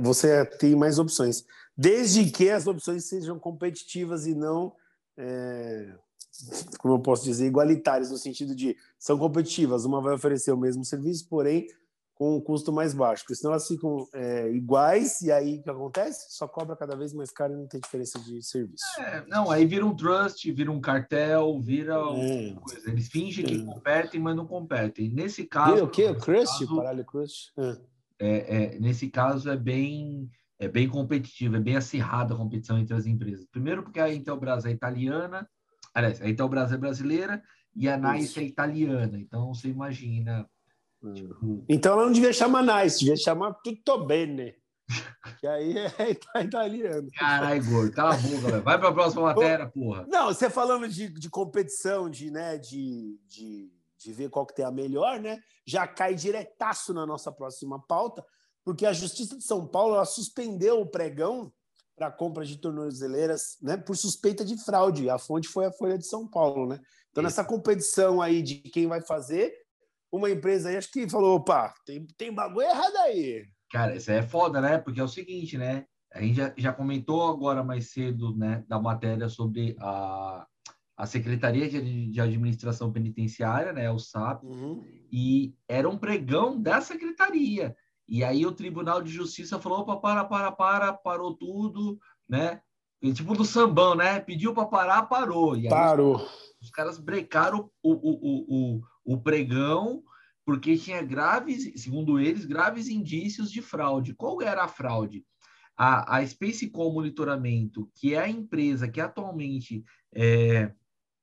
[0.00, 1.44] você tem mais opções.
[1.76, 4.72] Desde que as opções sejam competitivas e não.
[5.16, 5.94] É
[6.78, 10.84] como eu posso dizer, igualitárias, no sentido de são competitivas, uma vai oferecer o mesmo
[10.84, 11.66] serviço, porém
[12.18, 15.70] com um custo mais baixo, porque senão elas ficam é, iguais e aí o que
[15.70, 16.26] acontece?
[16.36, 18.84] Só cobra cada vez mais caro e não tem diferença de serviço.
[18.98, 22.54] É, não, aí vira um trust, vira um cartel, vira é.
[22.54, 22.90] coisa.
[22.90, 23.64] Eles fingem que é.
[23.64, 25.08] competem, mas não competem.
[25.10, 25.74] Nesse caso.
[25.74, 26.06] Vira o quê?
[26.06, 26.58] O crust?
[26.58, 27.52] Caso, paralho crust?
[27.56, 27.76] É.
[28.18, 28.64] é.
[28.64, 30.28] É, nesse caso é bem.
[30.60, 33.46] É bem competitivo, é bem acirrada a competição entre as empresas.
[33.46, 35.48] Primeiro, porque a Intelbras é italiana,
[35.94, 37.40] aliás, a Intelbras é brasileira
[37.76, 39.20] e a NICE é italiana.
[39.20, 40.44] Então, você imagina
[41.14, 41.64] Tipo...
[41.68, 44.54] Então ela não devia chamar nice, devia chamar tutto bene.
[45.38, 46.10] Que aí é
[46.42, 47.08] italiano.
[47.16, 48.62] Caralho, gordo, cala a boca, velho.
[48.62, 50.06] Vai para a próxima matéria, porra.
[50.08, 54.64] Não, você falando de, de competição, de, né, de, de, de ver qual que tem
[54.64, 55.38] a melhor, né?
[55.66, 58.24] Já cai diretaço na nossa próxima pauta,
[58.64, 61.52] porque a Justiça de São Paulo suspendeu o pregão
[61.94, 65.10] para compra de tornozeleiras, né, por suspeita de fraude.
[65.10, 66.80] A fonte foi a Folha de São Paulo, né?
[67.10, 69.52] Então, nessa competição aí de quem vai fazer,
[70.10, 73.44] uma empresa aí, acho que falou, opa, tem, tem bagulho errado aí.
[73.70, 74.78] Cara, isso é foda, né?
[74.78, 75.84] Porque é o seguinte, né?
[76.12, 80.46] A gente já, já comentou agora mais cedo, né, da matéria sobre a,
[80.96, 84.82] a Secretaria de, de Administração Penitenciária, né, o SAP, uhum.
[85.12, 87.76] e era um pregão da secretaria.
[88.08, 92.62] E aí o Tribunal de Justiça falou, opa, para, para, para, parou tudo, né?
[93.02, 94.18] E, tipo do sambão, né?
[94.18, 95.56] Pediu para parar, parou.
[95.56, 96.16] E aí, Parou.
[96.16, 100.02] Os, os caras brecaram o, o, o, o o pregão,
[100.44, 104.14] porque tinha graves, segundo eles, graves indícios de fraude.
[104.14, 105.24] Qual era a fraude?
[105.78, 110.72] a, a Spacecom Monitoramento, que é a empresa que atualmente é,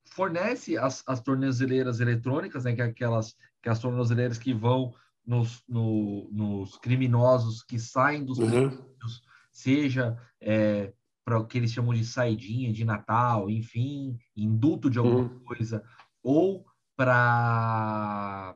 [0.05, 4.93] fornece as, as tornozeleiras eletrônicas, né, que é aquelas que é as tornozeleiras que vão
[5.25, 8.71] nos, no, nos criminosos que saem dos uhum.
[9.51, 10.93] seja é,
[11.25, 15.39] para o que eles chamam de saidinha de Natal, enfim, induto de alguma uhum.
[15.39, 15.83] coisa,
[16.23, 16.63] ou
[16.95, 18.55] para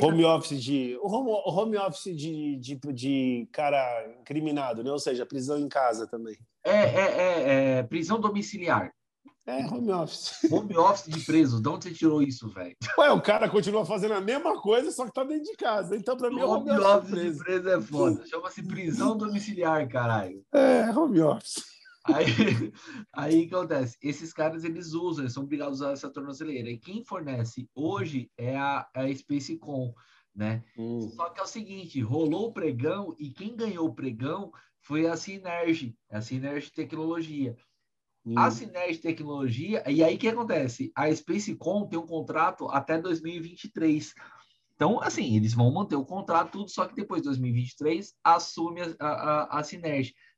[0.00, 3.80] home office de home, home office de, de, de cara
[4.24, 4.90] criminado, né?
[4.90, 6.36] Ou seja, prisão em casa também.
[6.62, 8.92] É, é, é, é prisão domiciliar.
[9.46, 10.50] É, home office.
[10.50, 11.60] Home office de presos.
[11.60, 12.74] De onde você tirou isso, velho?
[12.98, 15.96] Ué, o cara continua fazendo a mesma coisa, só que tá dentro de casa.
[15.96, 17.38] Então, pra mim, é home, home office, de preso.
[17.38, 18.26] de preso é foda.
[18.26, 20.42] Chama-se prisão domiciliar, caralho.
[20.50, 21.73] É, home office.
[22.04, 22.24] Aí,
[23.12, 23.96] aí que acontece?
[24.02, 26.70] Esses caras eles usam, eles são obrigados a usar essa tornozeleira.
[26.70, 29.94] E quem fornece hoje é a, a Spacecom,
[30.34, 30.62] né?
[30.76, 31.00] Hum.
[31.14, 35.16] Só que é o seguinte: rolou o pregão e quem ganhou o pregão foi a
[35.16, 37.56] Synergy, a Synergy Tecnologia.
[38.26, 38.38] Hum.
[38.38, 40.90] A Synergy Tecnologia, e aí o que acontece?
[40.94, 44.14] A Spacecom tem um contrato até 2023.
[44.74, 49.06] Então, assim, eles vão manter o contrato, tudo, só que depois de 2023 assume a,
[49.06, 49.62] a, a.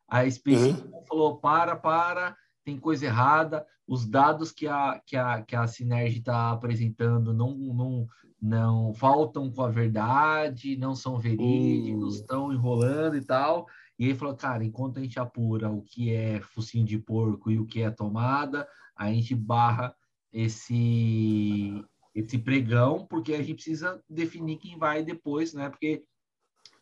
[0.08, 1.04] A Space uhum.
[1.08, 3.66] falou: para, para, tem coisa errada.
[3.86, 8.06] Os dados que a, que a, que a Sinerg está apresentando não, não,
[8.40, 12.52] não faltam com a verdade, não são verídicos, estão uhum.
[12.52, 13.66] enrolando e tal.
[13.98, 17.58] E aí falou, cara, enquanto a gente apura o que é focinho de porco e
[17.58, 19.94] o que é tomada, a gente barra
[20.32, 25.68] esse esse pregão, porque a gente precisa definir quem vai depois, né?
[25.68, 26.02] Porque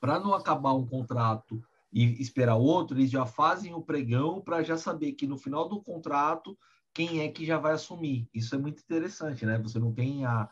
[0.00, 1.60] para não acabar um contrato
[1.94, 5.80] e esperar outro, eles já fazem o pregão para já saber que no final do
[5.80, 6.58] contrato
[6.92, 8.28] quem é que já vai assumir.
[8.34, 9.58] Isso é muito interessante, né?
[9.58, 10.48] Você não tem a,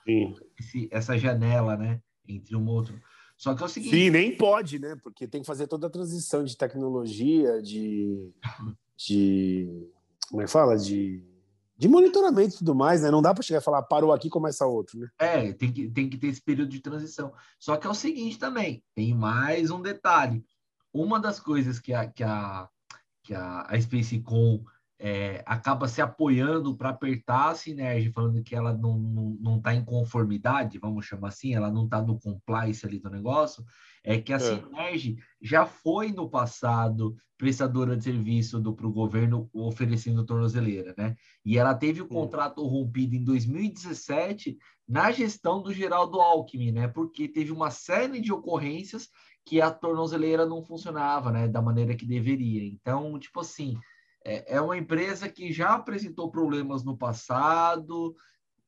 [0.59, 2.01] esse, essa janela, né?
[2.29, 3.01] Entre um outro.
[3.37, 3.95] Só que é o seguinte.
[3.95, 4.97] Sim, nem pode, né?
[5.03, 8.33] Porque tem que fazer toda a transição de tecnologia, de.
[8.97, 9.89] de
[10.29, 10.77] como é que fala?
[10.77, 11.25] De,
[11.77, 13.11] de monitoramento e tudo mais, né?
[13.11, 15.09] Não dá para chegar e falar, parou aqui, começa outro, né?
[15.19, 17.33] É, tem que, tem que ter esse período de transição.
[17.59, 20.45] Só que é o seguinte também, tem mais um detalhe
[20.93, 22.69] uma das coisas que a, que a,
[23.23, 24.65] que a, a SpaceCom
[25.05, 29.61] é, acaba se apoiando para apertar a Sinergia, falando que ela não está não, não
[29.61, 33.65] tá em conformidade, vamos chamar assim, ela não está no compliance ali do negócio,
[34.05, 35.17] é que a é.
[35.41, 41.17] Já foi no passado prestadora de serviço para o governo oferecendo tornozeleira, né?
[41.45, 44.57] E ela teve o contrato rompido em 2017
[44.88, 46.87] na gestão do Geraldo Alckmin, né?
[46.87, 49.09] Porque teve uma série de ocorrências
[49.45, 52.65] que a tornozeleira não funcionava, né, da maneira que deveria.
[52.65, 53.77] Então, tipo assim,
[54.25, 58.15] é, é uma empresa que já apresentou problemas no passado,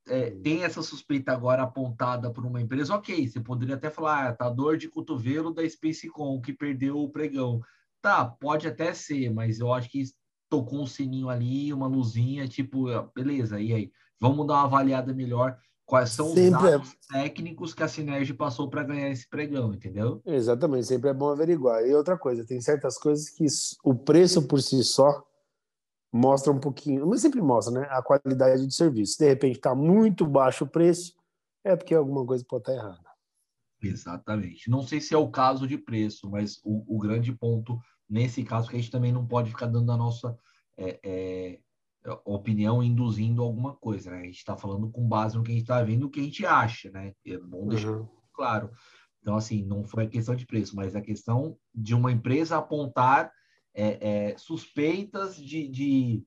[0.06, 4.32] é, tem essa suspeita agora apontada por uma empresa, ok, você poderia até falar, ah,
[4.34, 7.60] tá dor de cotovelo da Spacecom, que perdeu o pregão.
[8.02, 10.04] Tá, pode até ser, mas eu acho que
[10.50, 13.92] tocou um sininho ali, uma luzinha, tipo, beleza, e aí?
[14.20, 17.22] Vamos dar uma avaliada melhor quais são os sempre é dados é...
[17.22, 20.20] técnicos que a Sinerg passou para ganhar esse pregão, entendeu?
[20.24, 21.84] Exatamente, sempre é bom averiguar.
[21.86, 23.46] E outra coisa, tem certas coisas que
[23.82, 25.24] o preço por si só
[26.14, 27.88] mostra um pouquinho, mas sempre mostra, né?
[27.90, 29.18] A qualidade de serviço.
[29.18, 31.12] De repente está muito baixo o preço,
[31.64, 33.10] é porque alguma coisa pode estar tá errada.
[33.82, 34.70] Exatamente.
[34.70, 38.70] Não sei se é o caso de preço, mas o, o grande ponto nesse caso
[38.70, 40.38] que a gente também não pode ficar dando a nossa
[40.78, 41.58] é, é,
[42.24, 44.20] opinião induzindo alguma coisa, né?
[44.20, 46.22] A gente está falando com base no que a gente está vendo, o que a
[46.24, 47.12] gente acha, né?
[47.26, 48.08] É bom deixar uhum.
[48.32, 48.70] claro.
[49.20, 53.32] Então, assim, não foi a questão de preço, mas a questão de uma empresa apontar
[53.74, 56.22] é, é, suspeitas de, de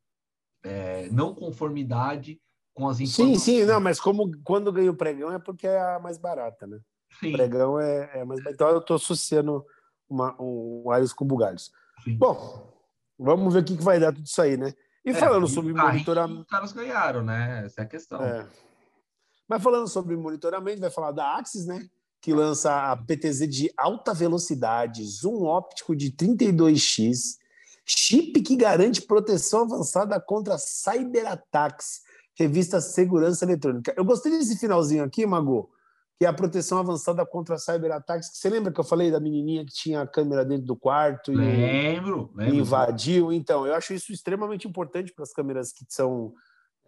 [0.63, 2.39] é, não conformidade
[2.73, 3.41] com as informações.
[3.41, 6.67] Sim, sim, não, mas como quando ganha o pregão é porque é a mais barata,
[6.67, 6.79] né?
[7.19, 7.29] Sim.
[7.29, 9.65] O pregão é, é mais Então eu estou associando
[10.09, 11.71] uma, um Ares com bugalhos.
[12.17, 12.71] Bom,
[13.17, 14.73] vamos ver o que, que vai dar tudo isso aí, né?
[15.03, 16.41] E é, falando sobre monitoramento.
[16.41, 17.63] Os caras ganharam, né?
[17.65, 18.21] Essa é a questão.
[18.21, 18.47] É.
[19.47, 21.87] Mas falando sobre monitoramento, vai falar da Axis, né?
[22.27, 27.37] Que lança a PTZ de alta velocidade, zoom óptico de 32x,
[27.85, 32.01] chip que garante proteção avançada contra cyberataques,
[32.37, 33.93] revista Segurança Eletrônica.
[33.95, 35.69] Eu gostei desse finalzinho aqui, Mago,
[36.19, 38.29] que é a proteção avançada contra cyberataques.
[38.33, 41.35] Você lembra que eu falei da menininha que tinha a câmera dentro do quarto e
[41.37, 42.55] lembro, lembro.
[42.55, 43.31] invadiu?
[43.31, 46.33] Então, eu acho isso extremamente importante para as câmeras que são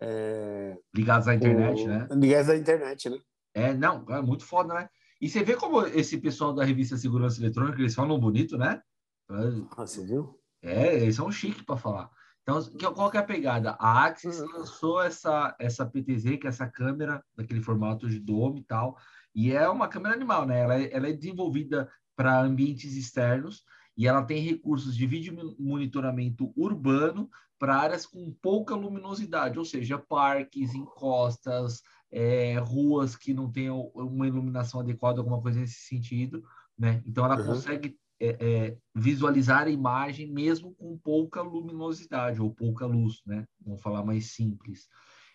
[0.01, 1.87] é, ligadas à internet, o...
[1.87, 2.07] né?
[2.11, 3.19] Ligadas à internet, né?
[3.53, 4.89] É, não, é muito foda, né?
[5.21, 8.81] E você vê como esse pessoal da revista Segurança Eletrônica, eles falam bonito, né?
[9.29, 10.39] Ah, você viu?
[10.61, 12.09] É, eles são chiques para falar.
[12.41, 13.71] Então, qual que é a pegada?
[13.79, 14.47] A Axis uhum.
[14.53, 18.97] lançou essa, essa PTZ, que é essa câmera daquele formato de dome e tal,
[19.35, 20.61] e é uma câmera animal, né?
[20.61, 23.63] Ela, é, ela é desenvolvida para ambientes externos
[23.95, 27.29] e ela tem recursos de vídeo monitoramento urbano
[27.59, 34.27] para áreas com pouca luminosidade, ou seja, parques, encostas, é, ruas que não tenham uma
[34.27, 36.43] iluminação adequada, alguma coisa nesse sentido,
[36.77, 37.01] né?
[37.05, 37.45] Então ela uhum.
[37.45, 43.45] consegue é, é, visualizar a imagem mesmo com pouca luminosidade ou pouca luz, né?
[43.63, 44.87] Vamos falar mais simples.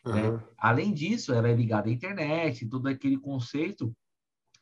[0.05, 0.13] Uhum.
[0.13, 0.45] Né?
[0.59, 3.95] Além disso, ela é ligada à internet, todo aquele conceito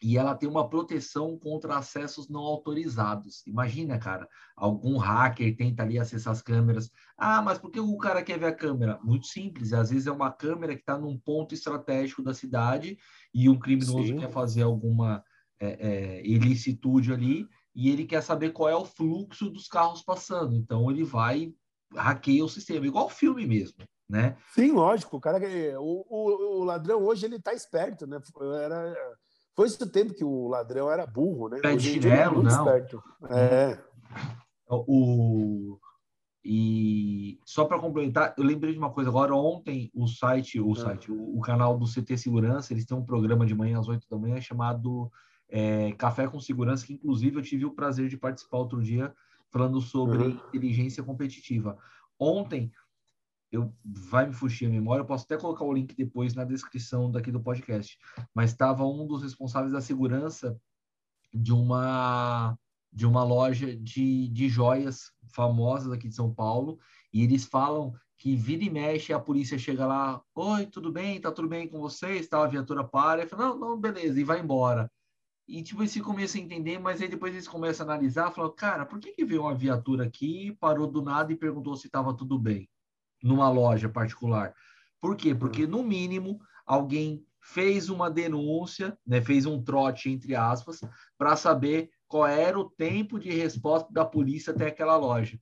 [0.03, 3.47] e ela tem uma proteção contra acessos não autorizados.
[3.47, 6.91] Imagina, cara, algum hacker tenta ali acessar as câmeras.
[7.17, 8.99] Ah, mas por que o cara quer ver a câmera?
[9.05, 12.99] Muito simples, às vezes é uma câmera que está num ponto estratégico da cidade
[13.33, 14.17] e um criminoso Sim.
[14.17, 15.23] quer fazer alguma
[15.61, 20.57] é, é, ilicitude ali e ele quer saber qual é o fluxo dos carros passando.
[20.57, 21.55] Então ele vai
[21.95, 23.79] hackeia o sistema, igual o filme mesmo.
[24.11, 24.37] Né?
[24.53, 25.17] Sim, lógico.
[25.17, 25.39] O cara,
[25.81, 28.21] o, o, o ladrão hoje ele está esperto, né?
[28.63, 28.95] Era
[29.55, 31.59] foi esse o tempo que o ladrão era burro, né?
[31.61, 32.51] Pé de chinelo, não.
[32.51, 33.03] Esperto.
[33.31, 33.79] É.
[34.69, 35.79] O,
[36.45, 39.35] e só para complementar, eu lembrei de uma coisa agora.
[39.35, 40.75] Ontem, o site, o, é.
[40.75, 44.09] site, o, o, canal do CT Segurança, eles têm um programa de manhã às 8
[44.11, 45.11] da manhã chamado
[45.49, 49.15] é, Café com Segurança, que inclusive eu tive o prazer de participar outro dia,
[49.51, 50.31] falando sobre uhum.
[50.31, 51.79] inteligência competitiva.
[52.19, 52.73] Ontem,
[53.53, 57.11] eu vai me fugir a memória, eu posso até colocar o link depois na descrição
[57.11, 57.99] daqui do podcast,
[58.35, 60.59] mas estava um dos responsáveis da segurança
[61.33, 62.59] de uma
[62.95, 66.79] de uma loja de, de joias famosas aqui de São Paulo,
[67.13, 71.21] e eles falam que vira e mexe, a polícia chega lá, oi, tudo bem?
[71.21, 72.29] Tá tudo bem com vocês?
[72.29, 74.91] Tá, a viatura para, e fala, não, não, beleza, e vai embora.
[75.49, 78.87] E, tipo, eles começam a entender, mas aí depois eles começam a analisar, falam, cara,
[78.87, 82.39] por que que veio uma viatura aqui, parou do nada e perguntou se estava tudo
[82.39, 82.69] bem?
[83.23, 84.55] Numa loja particular.
[85.01, 85.35] Por quê?
[85.35, 90.81] Porque, no mínimo, alguém fez uma denúncia, né, fez um trote, entre aspas,
[91.19, 95.39] para saber qual era o tempo de resposta da polícia até aquela loja.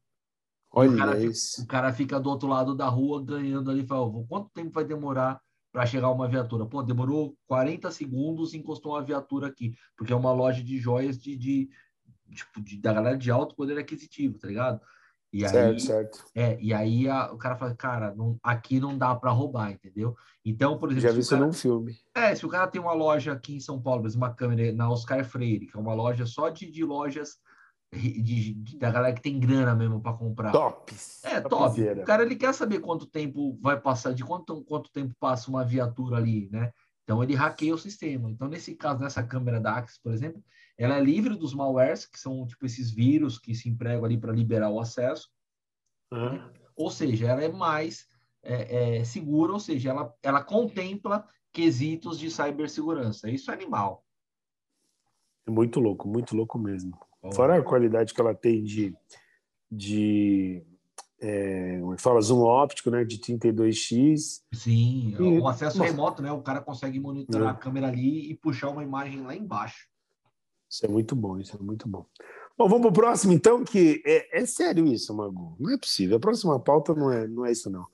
[0.73, 1.51] Olha o cara, isso.
[1.51, 4.85] Fica, o cara fica do outro lado da rua ganhando ali, fala, quanto tempo vai
[4.85, 5.41] demorar
[5.73, 6.65] para chegar uma viatura?
[6.65, 11.19] Pô, demorou 40 segundos e encostou uma viatura aqui, porque é uma loja de joias
[11.19, 11.69] de, de,
[12.33, 14.81] tipo, de da galera de alto poder aquisitivo, tá ligado?
[15.33, 16.25] E certo, aí, certo.
[16.35, 20.17] É, e aí a, o cara fala, cara, não, aqui não dá para roubar, entendeu?
[20.45, 21.09] Então, por exemplo.
[21.09, 21.97] Já vi isso cara, num filme.
[22.15, 25.25] É, se o cara tem uma loja aqui em São Paulo, uma câmera na Oscar
[25.25, 27.39] Freire, que é uma loja só de, de lojas
[27.93, 30.53] de, de, da galera que tem grana mesmo para comprar.
[30.53, 30.95] Top.
[31.25, 31.81] É, top.
[31.81, 35.65] O cara ele quer saber quanto tempo vai passar, de quanto, quanto tempo passa uma
[35.65, 36.73] viatura ali, né?
[37.03, 38.31] Então ele hackeia o sistema.
[38.31, 40.43] Então, nesse caso, nessa câmera da Axis, por exemplo,
[40.81, 44.33] ela é livre dos malwares, que são tipo esses vírus que se empregam ali para
[44.33, 45.29] liberar o acesso.
[46.11, 46.51] Uhum.
[46.75, 48.09] Ou seja, ela é mais
[48.43, 53.31] é, é, segura, ou seja, ela, ela contempla quesitos de cibersegurança.
[53.31, 54.03] Isso é animal.
[55.47, 56.99] É muito louco, muito louco mesmo.
[57.35, 58.97] Fora a qualidade que ela tem de,
[59.71, 60.65] de
[61.21, 64.41] é, como é fala, zoom óptico, né, de 32x.
[64.55, 65.39] Sim, e...
[65.39, 67.51] o acesso remoto, né, o cara consegue monitorar é.
[67.51, 69.91] a câmera ali e puxar uma imagem lá embaixo.
[70.71, 72.07] Isso é muito bom, isso é muito bom.
[72.57, 75.57] Bom, vamos para o próximo, então, que é, é, sério isso, Magu.
[75.59, 76.17] Não é possível.
[76.17, 77.87] A próxima pauta não é, não é isso, não.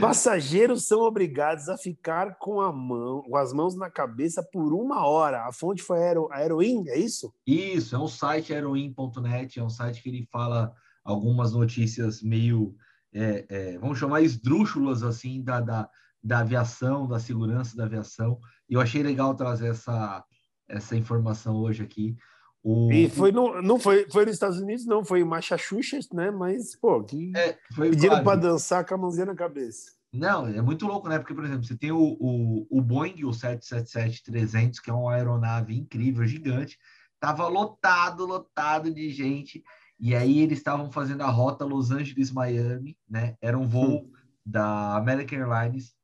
[0.00, 5.06] Passageiros são obrigados a ficar com, a mão, com as mãos na cabeça por uma
[5.06, 5.46] hora.
[5.46, 7.32] A fonte foi a Aeroin, é isso?
[7.46, 12.74] Isso, é um site aeroin.net, é um site que ele fala algumas notícias meio,
[13.14, 15.88] é, é, vamos chamar esdrúxulas, assim, da, da,
[16.22, 18.38] da aviação, da segurança da aviação.
[18.68, 20.22] E eu achei legal trazer essa,
[20.68, 22.16] essa informação hoje aqui.
[22.62, 22.90] O...
[22.92, 26.30] E foi no, não foi, foi nos Estados Unidos, não, foi em Massachusetts, né?
[26.30, 29.92] Mas, pô, que é, pediram para dançar com a mãozinha na cabeça.
[30.12, 31.18] Não, é muito louco, né?
[31.18, 35.76] Porque, por exemplo, você tem o, o, o Boeing, o 777-300, que é uma aeronave
[35.76, 36.78] incrível, gigante,
[37.20, 39.62] tava lotado, lotado de gente,
[40.00, 43.36] e aí eles estavam fazendo a rota Los Angeles-Miami, né?
[43.40, 44.12] Era um voo hum.
[44.44, 45.94] da American Airlines,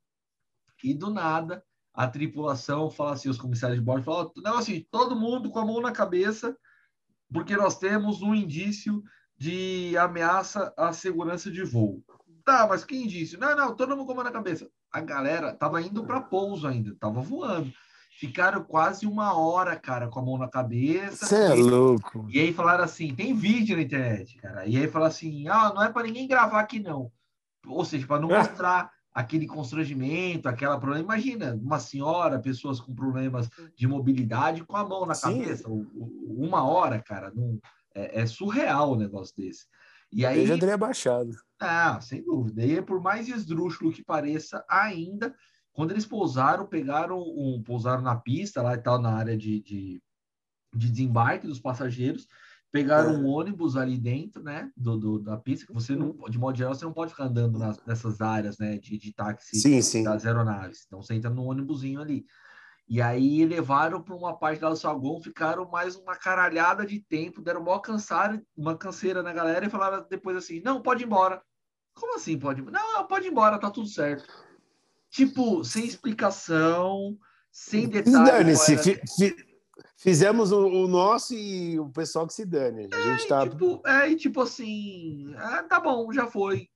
[0.82, 5.14] e do nada a tripulação fala assim, os comissários de bordo falam, não, assim, todo
[5.14, 6.56] mundo com a mão na cabeça,
[7.32, 9.02] porque nós temos um indício
[9.38, 12.02] de ameaça à segurança de voo.
[12.44, 13.38] Tá, mas que indício?
[13.38, 14.68] Não, não, todo mundo com a mão na cabeça.
[14.92, 17.72] A galera tava indo para pouso ainda, tava voando.
[18.18, 21.26] Ficaram quase uma hora, cara, com a mão na cabeça.
[21.26, 22.26] Você é louco.
[22.28, 24.66] E aí falaram assim, tem vídeo na internet, cara.
[24.66, 27.10] E aí falaram assim, ah, não é para ninguém gravar aqui não.
[27.66, 31.04] Ou seja, para não mostrar aquele constrangimento, aquela problema.
[31.04, 35.40] Imagina uma senhora, pessoas com problemas de mobilidade com a mão na Sim.
[35.40, 37.60] cabeça, uma hora, cara, não,
[37.94, 39.66] é, é, surreal o negócio desse.
[40.12, 41.30] E aí, Eu já teria baixado.
[41.60, 42.64] Ah, sem dúvida.
[42.64, 45.34] E por mais esdrúxulo que pareça, ainda,
[45.72, 50.02] quando eles pousaram, pegaram um, pousaram na pista lá e tal, na área de, de,
[50.74, 52.26] de desembarque dos passageiros,
[52.74, 53.18] pegaram é.
[53.18, 56.74] um ônibus ali dentro, né, do, do, da pista, que você não, de modo geral,
[56.74, 60.02] você não pode ficar andando nas, nessas áreas, né, de, de táxi sim, sim.
[60.02, 60.82] das aeronaves.
[60.84, 62.26] Então você entra no ônibusinho ali.
[62.88, 67.60] E aí levaram para uma parte do saguão, ficaram mais uma caralhada de tempo, deram
[67.60, 71.40] uma cansar, uma canseira na galera e falaram depois assim: "Não, pode ir embora".
[71.94, 72.60] Como assim pode?
[72.60, 74.26] Não, pode ir embora, tá tudo certo.
[75.10, 77.16] Tipo, sem explicação,
[77.52, 78.66] sem detalhes.
[78.66, 79.00] Dane-se,
[79.96, 82.88] fizemos o, o, nosso e o pessoal que se dane.
[82.92, 83.48] A gente é, tá...
[83.48, 86.68] tipo, é, e tipo assim, ah, tá bom, já foi.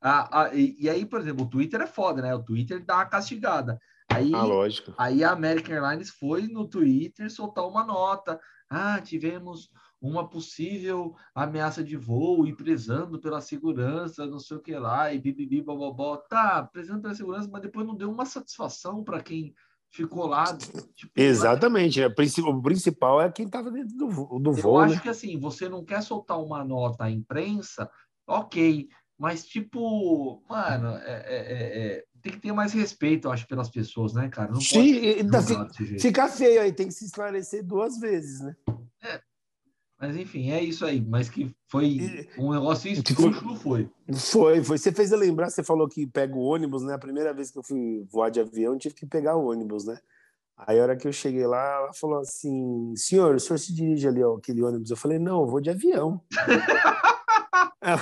[0.00, 2.34] Ah, ah, e, e, aí, por exemplo, o Twitter é foda, né?
[2.34, 3.78] O Twitter dá uma castigada.
[4.08, 4.92] Aí, ah, lógico.
[4.98, 8.40] Aí a American Airlines foi no Twitter soltar uma nota.
[8.68, 14.74] Ah, tivemos uma possível ameaça de voo e prezando pela segurança, não sei o que
[14.74, 16.16] lá, e bibibi, bobobó.
[16.16, 19.54] Tá, prezando pela segurança, mas depois não deu uma satisfação para quem
[19.92, 20.56] ficou lá.
[20.96, 22.00] Tipo, Exatamente.
[22.00, 22.06] Lá...
[22.06, 24.78] É, o principal é quem estava dentro do, do Eu voo.
[24.78, 25.00] Eu acho né?
[25.00, 27.88] que assim, você não quer soltar uma nota à imprensa,
[28.26, 28.88] ok.
[29.18, 33.68] Mas, tipo, mano, é, é, é, é tem que ter mais respeito, eu acho, pelas
[33.68, 34.52] pessoas, né, cara?
[34.52, 38.54] Não Sim, pode fica feio aí, tem que se esclarecer duas vezes, né?
[40.02, 41.00] É, mas enfim, é isso aí.
[41.00, 42.90] Mas que foi um negócio
[43.44, 43.88] não foi.
[44.12, 44.78] Foi, foi.
[44.78, 46.94] Você fez eu lembrar, você falou que pega o ônibus, né?
[46.94, 49.98] A primeira vez que eu fui voar de avião, tive que pegar o ônibus, né?
[50.56, 54.06] Aí a hora que eu cheguei lá, ela falou assim: senhor, o senhor se dirige
[54.08, 54.90] ali, ó, aquele ônibus?
[54.90, 56.20] Eu falei, não, eu vou de avião.
[57.80, 58.00] ela,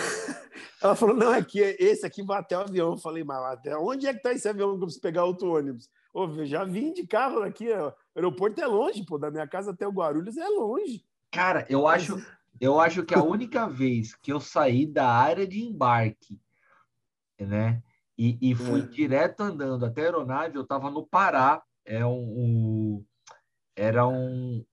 [0.82, 2.92] ela, falou, não, é que esse aqui vai até o avião.
[2.92, 5.54] Eu falei, mas até onde é que tá esse avião que eu preciso pegar outro
[5.54, 5.88] ônibus?
[6.12, 7.88] Ô, eu já vim de carro aqui, ó.
[7.88, 11.04] o aeroporto é longe, pô, da minha casa até o Guarulhos é longe.
[11.30, 12.20] Cara, eu acho,
[12.60, 16.40] eu acho que a única vez que eu saí da área de embarque,
[17.38, 17.82] né,
[18.18, 18.86] e, e fui é.
[18.86, 23.04] direto andando até a aeronave, eu estava no Pará, é um, um,
[23.74, 24.64] era um,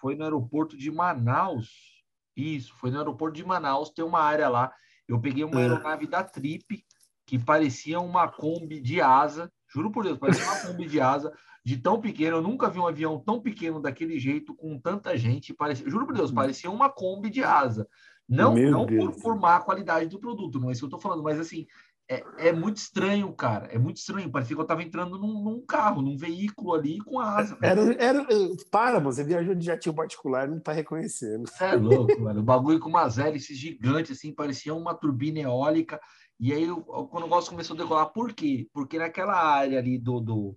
[0.00, 2.02] foi no aeroporto de Manaus,
[2.36, 4.72] isso, foi no aeroporto de Manaus, tem uma área lá,
[5.06, 5.62] eu peguei uma é.
[5.64, 6.84] aeronave da Trip,
[7.24, 11.32] que parecia uma Kombi de asa, juro por Deus, parecia uma Kombi de asa,
[11.68, 12.38] de tão pequeno.
[12.38, 15.52] Eu nunca vi um avião tão pequeno daquele jeito, com tanta gente.
[15.52, 17.86] Parecia, juro por Deus, parecia uma Kombi de asa.
[18.26, 21.22] Não, não por, por má qualidade do produto, não é isso que eu tô falando,
[21.22, 21.66] mas assim,
[22.10, 23.66] é, é muito estranho, cara.
[23.66, 24.30] É muito estranho.
[24.30, 27.58] Parecia que eu tava entrando num, num carro, num veículo ali com asa.
[27.60, 28.26] Era, era,
[28.70, 31.44] para, você viajou de jatinho particular, não tá reconhecendo.
[31.60, 32.40] É louco, mano.
[32.40, 36.00] O bagulho com umas hélices gigantes, assim, parecia uma turbina eólica.
[36.40, 38.66] E aí, quando o negócio começou a decolar, por quê?
[38.72, 40.56] Porque naquela área ali do, do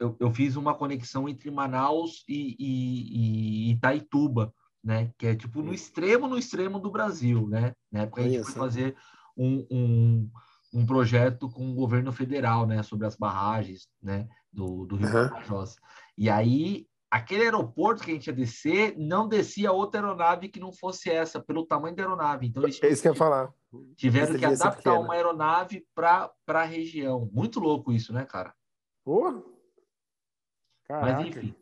[0.00, 4.52] eu, eu fiz uma conexão entre Manaus e, e, e, Itaituba,
[4.82, 5.12] né?
[5.18, 7.74] Que é tipo no extremo, no extremo do Brasil, né?
[7.92, 8.96] Na época a gente foi fazer
[9.36, 10.30] um, um,
[10.72, 12.82] um, projeto com o governo federal, né?
[12.82, 14.26] Sobre as barragens, né?
[14.50, 15.64] Do, do Rio uhum.
[16.16, 20.72] E aí, aquele aeroporto que a gente ia descer, não descia outra aeronave que não
[20.72, 22.46] fosse essa, pelo tamanho da aeronave.
[22.46, 23.52] Então, eles é isso que eu ia falar.
[23.94, 27.28] Tiveram que adaptar uma aeronave para a região.
[27.30, 28.54] Muito louco isso, né, cara?
[29.04, 29.42] Porra!
[30.88, 31.18] Caraca.
[31.18, 31.54] Mas enfim.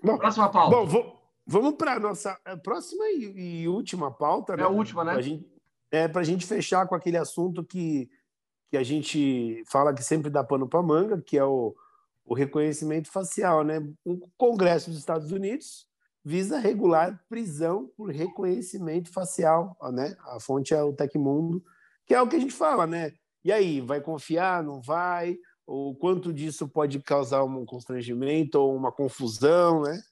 [0.00, 0.76] Próxima pauta.
[0.76, 4.54] Bom, vamos para a nossa é, próxima e, e, última pauta.
[4.54, 4.62] É né?
[4.64, 5.12] a última, né?
[5.12, 5.46] Pra gente,
[5.90, 8.08] é para a gente fechar com aquele assunto que,
[8.70, 11.74] que a gente fala que sempre dá pano para manga, que é o,
[12.24, 13.62] o reconhecimento facial.
[13.62, 13.80] Né?
[14.04, 15.86] O Congresso dos Estados Unidos
[16.24, 19.76] visa regular prisão por reconhecimento facial.
[19.92, 20.16] Né?
[20.26, 21.62] A fonte é o Tecmundo,
[22.06, 23.12] que é o que a gente fala, né?
[23.44, 24.62] E aí, vai confiar?
[24.62, 25.36] Não vai?
[25.74, 30.02] O quanto disso pode causar um constrangimento ou uma confusão, né?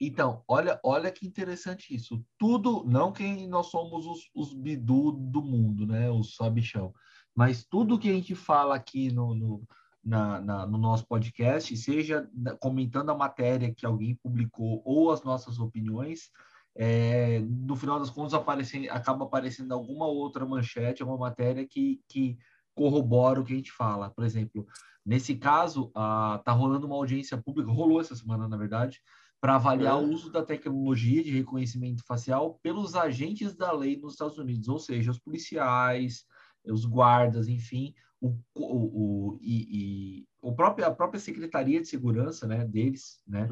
[0.00, 2.24] Então, olha, olha que interessante isso.
[2.38, 6.08] Tudo, não que nós somos os, os bidu do mundo, né?
[6.08, 6.94] Os sabichão.
[7.34, 9.62] Mas tudo que a gente fala aqui no, no,
[10.02, 12.30] na, na, no nosso podcast, seja
[12.60, 16.30] comentando a matéria que alguém publicou ou as nossas opiniões,
[16.76, 22.38] é, no final das contas aparece, acaba aparecendo alguma outra manchete, alguma matéria que, que
[22.80, 24.10] corrobora o que a gente fala.
[24.10, 24.66] Por exemplo,
[25.04, 25.90] Nesse caso,
[26.38, 29.00] está rolando uma audiência pública, rolou essa semana, na verdade,
[29.40, 34.36] para avaliar o uso da tecnologia de reconhecimento facial pelos agentes da lei nos Estados
[34.36, 36.26] Unidos, ou seja, os policiais,
[36.64, 42.46] os guardas, enfim, o, o, o, e, e o próprio, a própria Secretaria de Segurança
[42.46, 43.48] né, deles, né,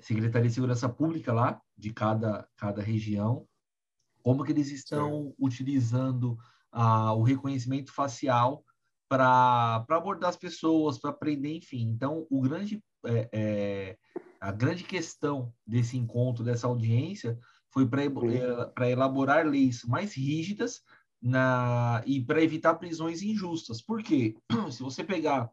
[0.00, 3.46] Secretaria de Segurança Pública lá, de cada, cada região,
[4.22, 6.38] como que eles estão utilizando
[6.72, 8.64] ah, o reconhecimento facial
[9.08, 11.82] para abordar as pessoas, para aprender, enfim.
[11.82, 13.98] Então, o grande, é, é,
[14.40, 17.38] a grande questão desse encontro, dessa audiência,
[17.72, 20.82] foi para é, elaborar leis mais rígidas
[21.20, 23.82] na, e para evitar prisões injustas.
[23.82, 24.36] Por quê?
[24.70, 25.50] Se você pegar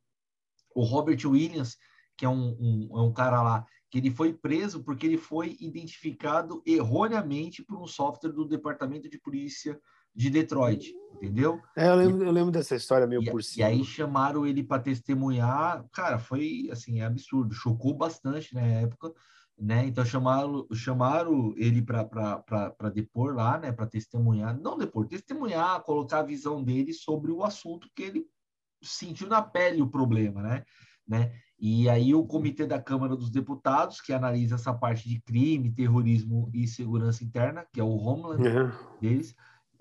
[0.76, 1.78] o Robert Williams,
[2.18, 5.56] que é um, um, é um cara lá que ele foi preso porque ele foi
[5.60, 9.80] identificado erroneamente por um software do Departamento de Polícia
[10.16, 11.60] de Detroit, entendeu?
[11.76, 13.68] É, eu lembro, eu lembro dessa história meio e, por cima.
[13.68, 19.12] E aí chamaram ele para testemunhar, cara, foi assim, absurdo, chocou bastante na época,
[19.58, 19.86] né?
[19.86, 23.72] Então chamaram, chamaram ele para depor lá, né?
[23.72, 28.26] Para testemunhar, não depor, testemunhar, colocar a visão dele sobre o assunto que ele
[28.82, 30.64] sentiu na pele o problema, né?
[31.08, 31.32] né?
[31.60, 36.50] E aí o comitê da Câmara dos Deputados, que analisa essa parte de crime, terrorismo
[36.54, 38.72] e segurança interna, que é o Homeland uhum.
[39.00, 39.34] deles,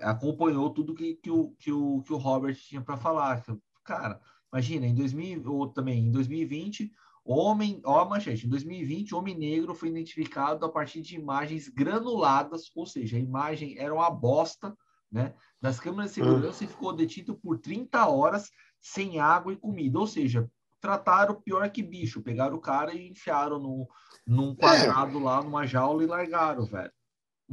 [0.02, 3.42] acompanhou tudo que, que, o, que, o, que o Robert tinha para falar.
[3.84, 4.20] Cara,
[4.52, 6.92] imagina, em 2000, ou também em 2020,
[7.24, 12.70] homem, ó a manchete, em 2020, homem negro foi identificado a partir de imagens granuladas,
[12.74, 14.76] ou seja, a imagem era uma bosta,
[15.10, 15.34] né?
[15.60, 18.50] Das câmeras de segurança e ficou detido por 30 horas
[18.80, 20.50] sem água e comida, ou seja,
[20.80, 23.88] trataram pior que bicho, pegaram o cara e enfiaram no,
[24.26, 25.22] num quadrado é.
[25.22, 26.90] lá, numa jaula e largaram, velho.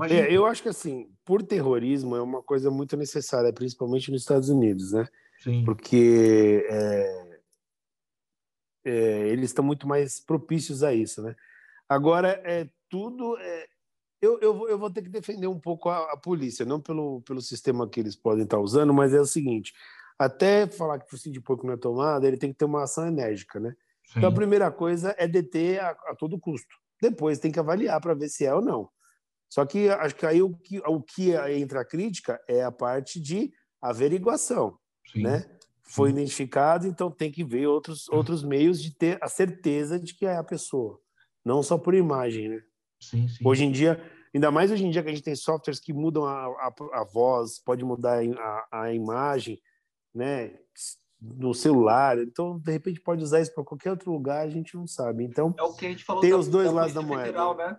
[0.09, 4.49] É, eu acho que assim, por terrorismo é uma coisa muito necessária, principalmente nos Estados
[4.49, 5.05] Unidos, né?
[5.39, 5.63] Sim.
[5.63, 7.39] Porque é,
[8.85, 11.35] é, eles estão muito mais propícios a isso, né?
[11.87, 13.37] Agora, é tudo.
[13.37, 13.67] É,
[14.21, 17.41] eu, eu, eu vou ter que defender um pouco a, a, polícia, não pelo, pelo
[17.41, 19.73] sistema que eles podem estar usando, mas é o seguinte:
[20.17, 22.83] até falar que o focinho de porco não é tomada, ele tem que ter uma
[22.83, 23.75] ação enérgica, né?
[24.05, 24.19] Sim.
[24.19, 26.75] Então, a primeira coisa é deter a, a todo custo.
[27.01, 28.89] Depois tem que avaliar para ver se é ou não.
[29.49, 33.19] Só que acho que aí o que, o que entra a crítica é a parte
[33.19, 34.77] de averiguação,
[35.11, 35.23] Sim.
[35.23, 35.43] né?
[35.81, 36.17] Foi Sim.
[36.17, 40.37] identificado, então tem que ver outros, outros meios de ter a certeza de que é
[40.37, 40.99] a pessoa,
[41.43, 42.61] não só por imagem, né?
[43.01, 43.43] Sim, sim.
[43.43, 43.99] Hoje em dia,
[44.33, 47.03] ainda mais hoje em dia que a gente tem softwares que mudam a, a, a
[47.03, 49.59] voz, pode mudar a, a imagem,
[50.13, 50.59] né?
[51.21, 54.87] no celular, então de repente pode usar isso para qualquer outro lugar, a gente não
[54.87, 55.25] sabe.
[55.25, 57.25] Então é o que a gente falou tem da, os dois lados da moeda.
[57.25, 57.77] Federal, né?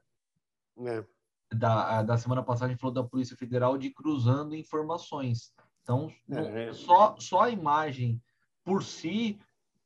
[0.85, 1.05] É
[1.53, 5.53] da, da semana passada, a gente falou da Polícia Federal de cruzando informações.
[5.82, 6.72] Então, é, é.
[6.72, 8.20] só, só a imagem
[8.64, 9.38] por si,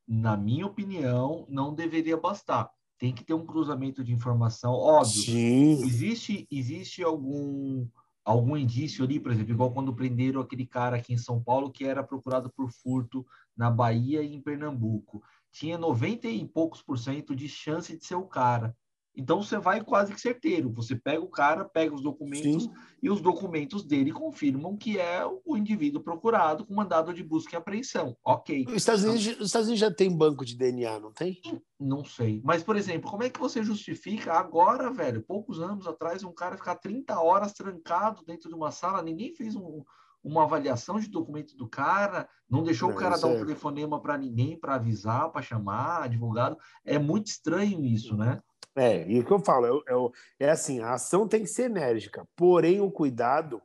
[0.06, 2.70] na minha opinião, não deveria bastar.
[2.98, 5.22] Tem que ter um cruzamento de informação, óbvio.
[5.22, 5.84] Sim.
[5.84, 7.86] Existe, existe algum,
[8.24, 11.84] algum indício ali, por exemplo, igual quando prenderam aquele cara aqui em São Paulo que
[11.84, 15.22] era procurado por furto na Bahia e em Pernambuco.
[15.50, 18.76] Tinha 90 e poucos por cento de chance de ser o cara.
[19.16, 20.72] Então você vai quase que certeiro.
[20.72, 22.72] Você pega o cara, pega os documentos Sim.
[23.02, 27.56] e os documentos dele confirmam que é o indivíduo procurado com mandado de busca e
[27.56, 28.16] apreensão.
[28.24, 28.64] Ok.
[28.68, 31.40] Os Estados, Unidos, os Estados Unidos já tem banco de DNA, não tem?
[31.78, 32.40] Não sei.
[32.44, 36.56] Mas, por exemplo, como é que você justifica agora, velho, poucos anos atrás, um cara
[36.56, 39.82] ficar 30 horas trancado dentro de uma sala, ninguém fez um,
[40.24, 43.38] uma avaliação de documento do cara, não deixou não, o cara dar um é...
[43.38, 46.56] telefonema para ninguém para avisar, para chamar, advogado.
[46.84, 48.40] É muito estranho isso, né?
[48.76, 51.64] É, e o que eu falo é, é, é, assim, a ação tem que ser
[51.64, 53.62] enérgica, porém o cuidado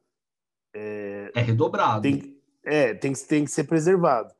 [0.73, 2.01] é, é redobrado.
[2.01, 4.33] Tem, é, tem, tem que ser preservado,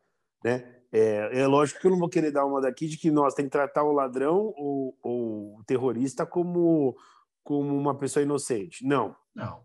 [0.43, 0.75] né?
[0.91, 3.45] É, é, lógico que eu não vou querer dar uma daqui de que nós tem
[3.45, 6.97] que tratar o ladrão ou, ou o terrorista como,
[7.43, 8.83] como uma pessoa inocente.
[8.83, 9.15] Não.
[9.35, 9.63] Não.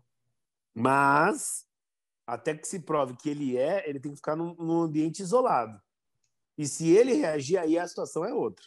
[0.73, 1.65] Mas
[2.27, 5.79] até que se prove que ele é, ele tem que ficar num, num ambiente isolado.
[6.57, 8.65] E se ele reagir, aí a situação é outra.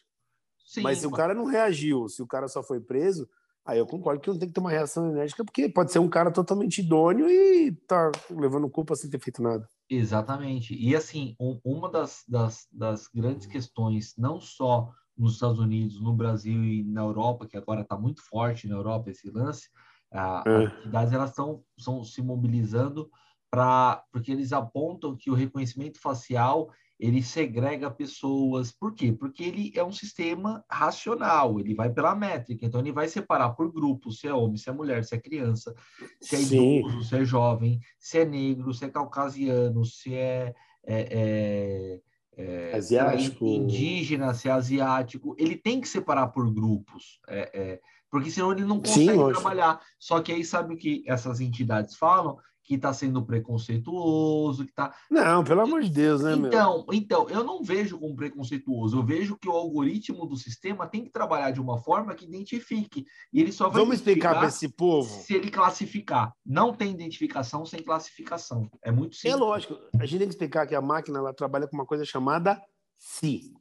[0.68, 3.26] Sim, mas se o cara não reagiu, se o cara só foi preso,
[3.64, 6.10] aí eu concordo que não tem que ter uma reação enérgica, porque pode ser um
[6.10, 9.66] cara totalmente idôneo e tá levando culpa sem ter feito nada.
[9.88, 10.74] Exatamente.
[10.74, 16.12] E assim, um, uma das, das, das grandes questões, não só nos Estados Unidos, no
[16.12, 19.70] Brasil e na Europa, que agora está muito forte na Europa esse lance,
[20.12, 20.66] a, é.
[20.66, 23.10] as entidades elas estão se mobilizando
[23.50, 28.72] para porque eles apontam que o reconhecimento facial ele segrega pessoas.
[28.72, 29.12] Por quê?
[29.12, 33.72] Porque ele é um sistema racional, ele vai pela métrica, então ele vai separar por
[33.72, 35.74] grupos, se é homem, se é mulher, se é criança,
[36.20, 36.78] se é Sim.
[36.78, 42.00] idoso, se é jovem, se é negro, se é caucasiano, se é, é,
[42.36, 43.44] é, é asiático.
[43.46, 45.36] indígena, se é asiático.
[45.38, 47.80] Ele tem que separar por grupos, é, é,
[48.10, 49.80] porque senão ele não consegue Sim, trabalhar.
[50.00, 52.38] Só que aí sabe o que essas entidades falam?
[52.68, 54.94] Que está sendo preconceituoso, que está.
[55.10, 56.86] Não, pelo amor de Deus, né, então, meu?
[56.92, 61.10] Então, eu não vejo como preconceituoso, eu vejo que o algoritmo do sistema tem que
[61.10, 63.06] trabalhar de uma forma que identifique.
[63.32, 63.80] E ele só vai.
[63.80, 65.08] Vamos explicar para esse povo.
[65.08, 66.34] Se ele classificar.
[66.44, 68.68] Não tem identificação sem classificação.
[68.82, 69.32] É muito é simples.
[69.32, 69.78] É lógico.
[69.98, 72.60] A gente tem que explicar que a máquina ela trabalha com uma coisa chamada
[72.98, 73.54] si.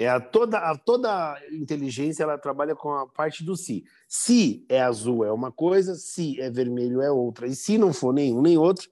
[0.00, 3.84] É a toda, a toda inteligência ela trabalha com a parte do si.
[4.08, 7.46] Se é azul é uma coisa, se é vermelho é outra.
[7.46, 8.88] E se não for nenhum nem outro,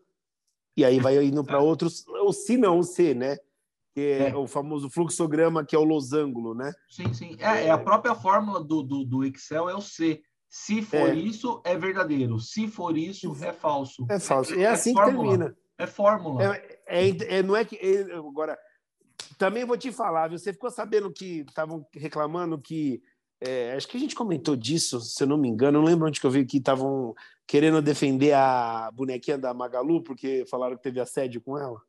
[0.76, 2.04] e aí vai indo para outros.
[2.06, 3.38] O se não, o se, né?
[3.94, 6.72] que é, é, o famoso fluxograma, que é o losango, né?
[6.88, 7.36] Sim, sim.
[7.40, 10.22] É, é a própria fórmula do, do, do, Excel, é o C.
[10.48, 11.14] Se for é.
[11.14, 12.38] isso, é verdadeiro.
[12.38, 14.06] Se for isso, é falso.
[14.08, 14.54] É falso.
[14.54, 15.56] É, é assim que termina.
[15.76, 16.56] É fórmula.
[16.86, 17.76] É, é, não é que.
[18.12, 18.58] agora,
[19.38, 23.00] também vou te falar, você ficou sabendo que estavam reclamando que.
[23.76, 25.78] acho que a gente comentou disso, se eu não me engano.
[25.78, 27.14] não lembro onde que eu vi que estavam
[27.46, 31.80] querendo defender a bonequinha da Magalu, porque falaram que teve assédio com ela.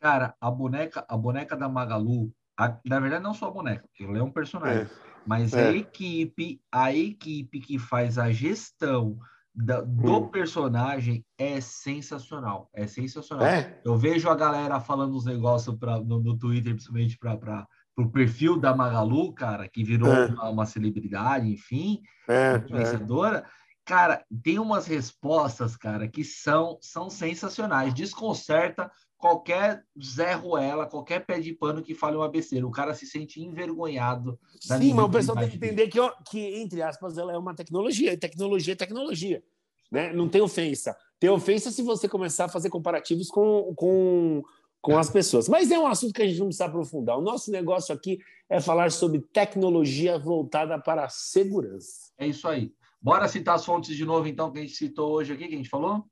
[0.00, 4.04] Cara, a boneca, a boneca da Magalu, a, na verdade não só a boneca, porque
[4.04, 4.90] ela é um personagem, é.
[5.26, 5.68] mas é.
[5.68, 9.18] a equipe, a equipe que faz a gestão
[9.54, 10.28] da, do hum.
[10.28, 13.46] personagem é sensacional, é sensacional.
[13.46, 13.80] É.
[13.84, 18.58] Eu vejo a galera falando os negócios pra, no, no Twitter, principalmente para o perfil
[18.58, 20.26] da Magalu, cara, que virou é.
[20.26, 23.38] uma, uma, celebridade, enfim, é, vencedora.
[23.38, 23.44] É.
[23.84, 27.92] Cara, tem umas respostas, cara, que são, são sensacionais.
[27.92, 28.90] Desconcerta
[29.20, 32.66] qualquer Zé Ruela, qualquer pé de pano que fale uma besteira.
[32.66, 34.40] O cara se sente envergonhado.
[34.58, 35.98] Sim, mas o pessoal tem que entender que,
[36.28, 38.12] que, entre aspas, ela é uma tecnologia.
[38.12, 39.44] E tecnologia é tecnologia.
[39.92, 40.12] Né?
[40.12, 40.96] Não tem ofensa.
[41.18, 44.42] Tem ofensa se você começar a fazer comparativos com, com,
[44.80, 45.48] com as pessoas.
[45.48, 47.18] Mas é um assunto que a gente não precisa aprofundar.
[47.18, 48.18] O nosso negócio aqui
[48.48, 52.10] é falar sobre tecnologia voltada para a segurança.
[52.16, 52.72] É isso aí.
[53.02, 55.56] Bora citar as fontes de novo, então, que a gente citou hoje aqui, que a
[55.58, 56.04] gente falou?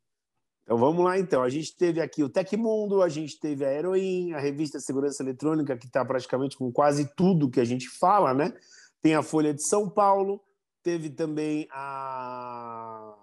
[0.68, 1.42] Então vamos lá, então.
[1.42, 5.74] A gente teve aqui o Tecmundo, a gente teve a Heroin, a revista Segurança Eletrônica,
[5.78, 8.52] que está praticamente com quase tudo que a gente fala, né?
[9.00, 10.42] Tem a Folha de São Paulo,
[10.82, 13.16] teve também a.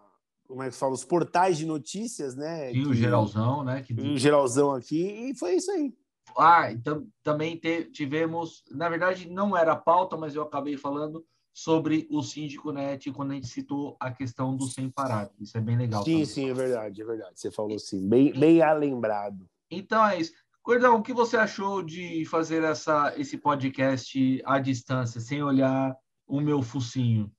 [0.48, 0.94] Como é que fala?
[0.94, 2.74] Os portais de notícias, né?
[2.74, 3.84] E o geralzão, né?
[3.84, 3.94] Que...
[3.94, 5.94] O geralzão aqui, e foi isso aí.
[6.36, 7.62] Ah, então também
[7.94, 8.64] tivemos.
[8.72, 11.24] Na verdade, não era pauta, mas eu acabei falando
[11.56, 15.32] sobre o síndico net quando a gente citou a questão do sem parar.
[15.40, 16.04] Isso é bem legal.
[16.04, 16.26] Sim, também.
[16.26, 17.40] sim, é verdade, é verdade.
[17.40, 19.50] Você falou assim, bem, bem lembrado.
[19.72, 20.34] Então é isso.
[20.62, 25.96] Cordão, o que você achou de fazer essa, esse podcast à distância, sem olhar
[26.28, 27.32] o meu focinho?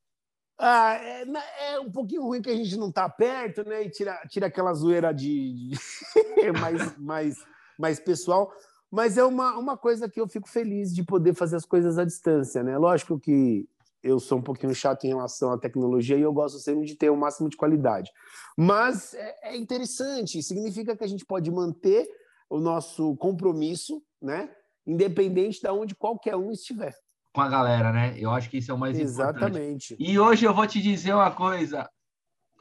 [0.59, 3.83] Ah, é, é, um pouquinho ruim que a gente não está perto, né?
[3.83, 5.77] E tira, tira aquela zoeira de, de
[6.59, 7.37] mais, mais,
[7.79, 8.51] mais pessoal.
[8.91, 12.05] Mas é uma, uma coisa que eu fico feliz de poder fazer as coisas à
[12.05, 12.79] distância, né?
[12.79, 13.69] Lógico que
[14.03, 17.11] eu sou um pouquinho chato em relação à tecnologia e eu gosto sempre de ter
[17.11, 18.11] o máximo de qualidade.
[18.57, 22.07] Mas é, é interessante, significa que a gente pode manter
[22.49, 24.51] o nosso compromisso, né?
[24.87, 26.95] Independente de onde qualquer um estiver.
[27.33, 28.15] Com a galera, né?
[28.19, 29.93] Eu acho que isso é o mais Exatamente.
[29.93, 29.97] importante.
[29.99, 31.89] E hoje eu vou te dizer uma coisa.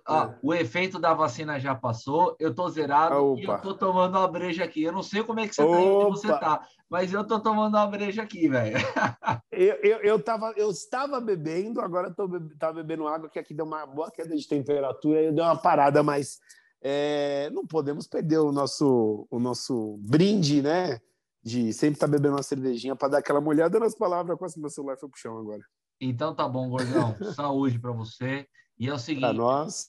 [0.07, 0.39] Ó, é.
[0.41, 3.41] O efeito da vacina já passou, eu tô zerado Opa.
[3.41, 4.83] e eu tô tomando uma breja aqui.
[4.83, 5.75] Eu não sei como é que você Opa.
[5.75, 8.75] tá onde você tá, mas eu tô tomando uma breja aqui, velho.
[9.51, 12.29] eu, eu, eu, tava, eu estava bebendo, agora tô
[12.59, 16.03] tava bebendo água, que aqui deu uma boa queda de temperatura e deu uma parada,
[16.03, 16.39] mas
[16.83, 20.99] é, não podemos perder o nosso, o nosso brinde, né?
[21.43, 24.37] De sempre estar tá bebendo uma cervejinha para dar aquela molhada nas palavras.
[24.37, 25.61] Quase meu celular foi pro chão agora.
[25.99, 27.15] Então tá bom, gordão.
[27.33, 28.47] Saúde para você.
[28.77, 29.37] E é o seguinte,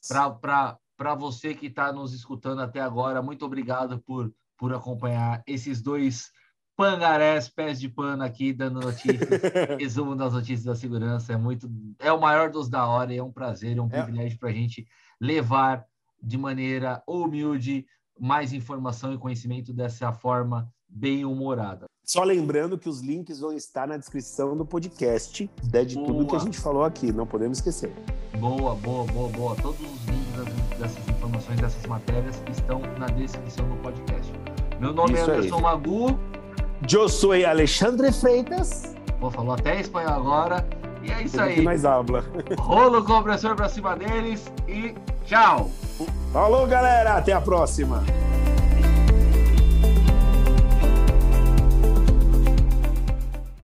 [0.09, 6.31] para você que está nos escutando até agora, muito obrigado por, por acompanhar esses dois
[6.77, 9.19] pangarés, pés de pano aqui, dando notícias,
[9.81, 11.33] resumo das notícias da segurança.
[11.33, 11.69] É muito,
[11.99, 14.03] é o maior dos da hora e é um prazer, é um é.
[14.03, 14.87] privilégio para a gente
[15.21, 15.85] levar
[16.23, 17.87] de maneira humilde
[18.19, 21.87] mais informação e conhecimento dessa forma bem humorada.
[22.07, 26.07] Só lembrando que os links vão estar na descrição do podcast, né, de boa.
[26.07, 27.93] tudo que a gente falou aqui, não podemos esquecer.
[28.39, 29.57] Boa, boa, boa, boa.
[29.57, 34.33] Todos os links dessas informações, dessas matérias estão na descrição do podcast.
[34.79, 35.63] Meu nome é Isso é Anderson aí.
[35.63, 36.19] Magu.
[36.93, 38.95] Eu sou Alexandre Freitas.
[39.19, 40.65] Pô, falou até espanhol agora.
[41.03, 41.61] E é isso aí.
[41.61, 42.25] mais habla.
[42.57, 44.95] Rolo compressor pra cima deles e
[45.25, 45.69] tchau.
[46.33, 47.17] Falou, galera.
[47.17, 48.05] Até a próxima.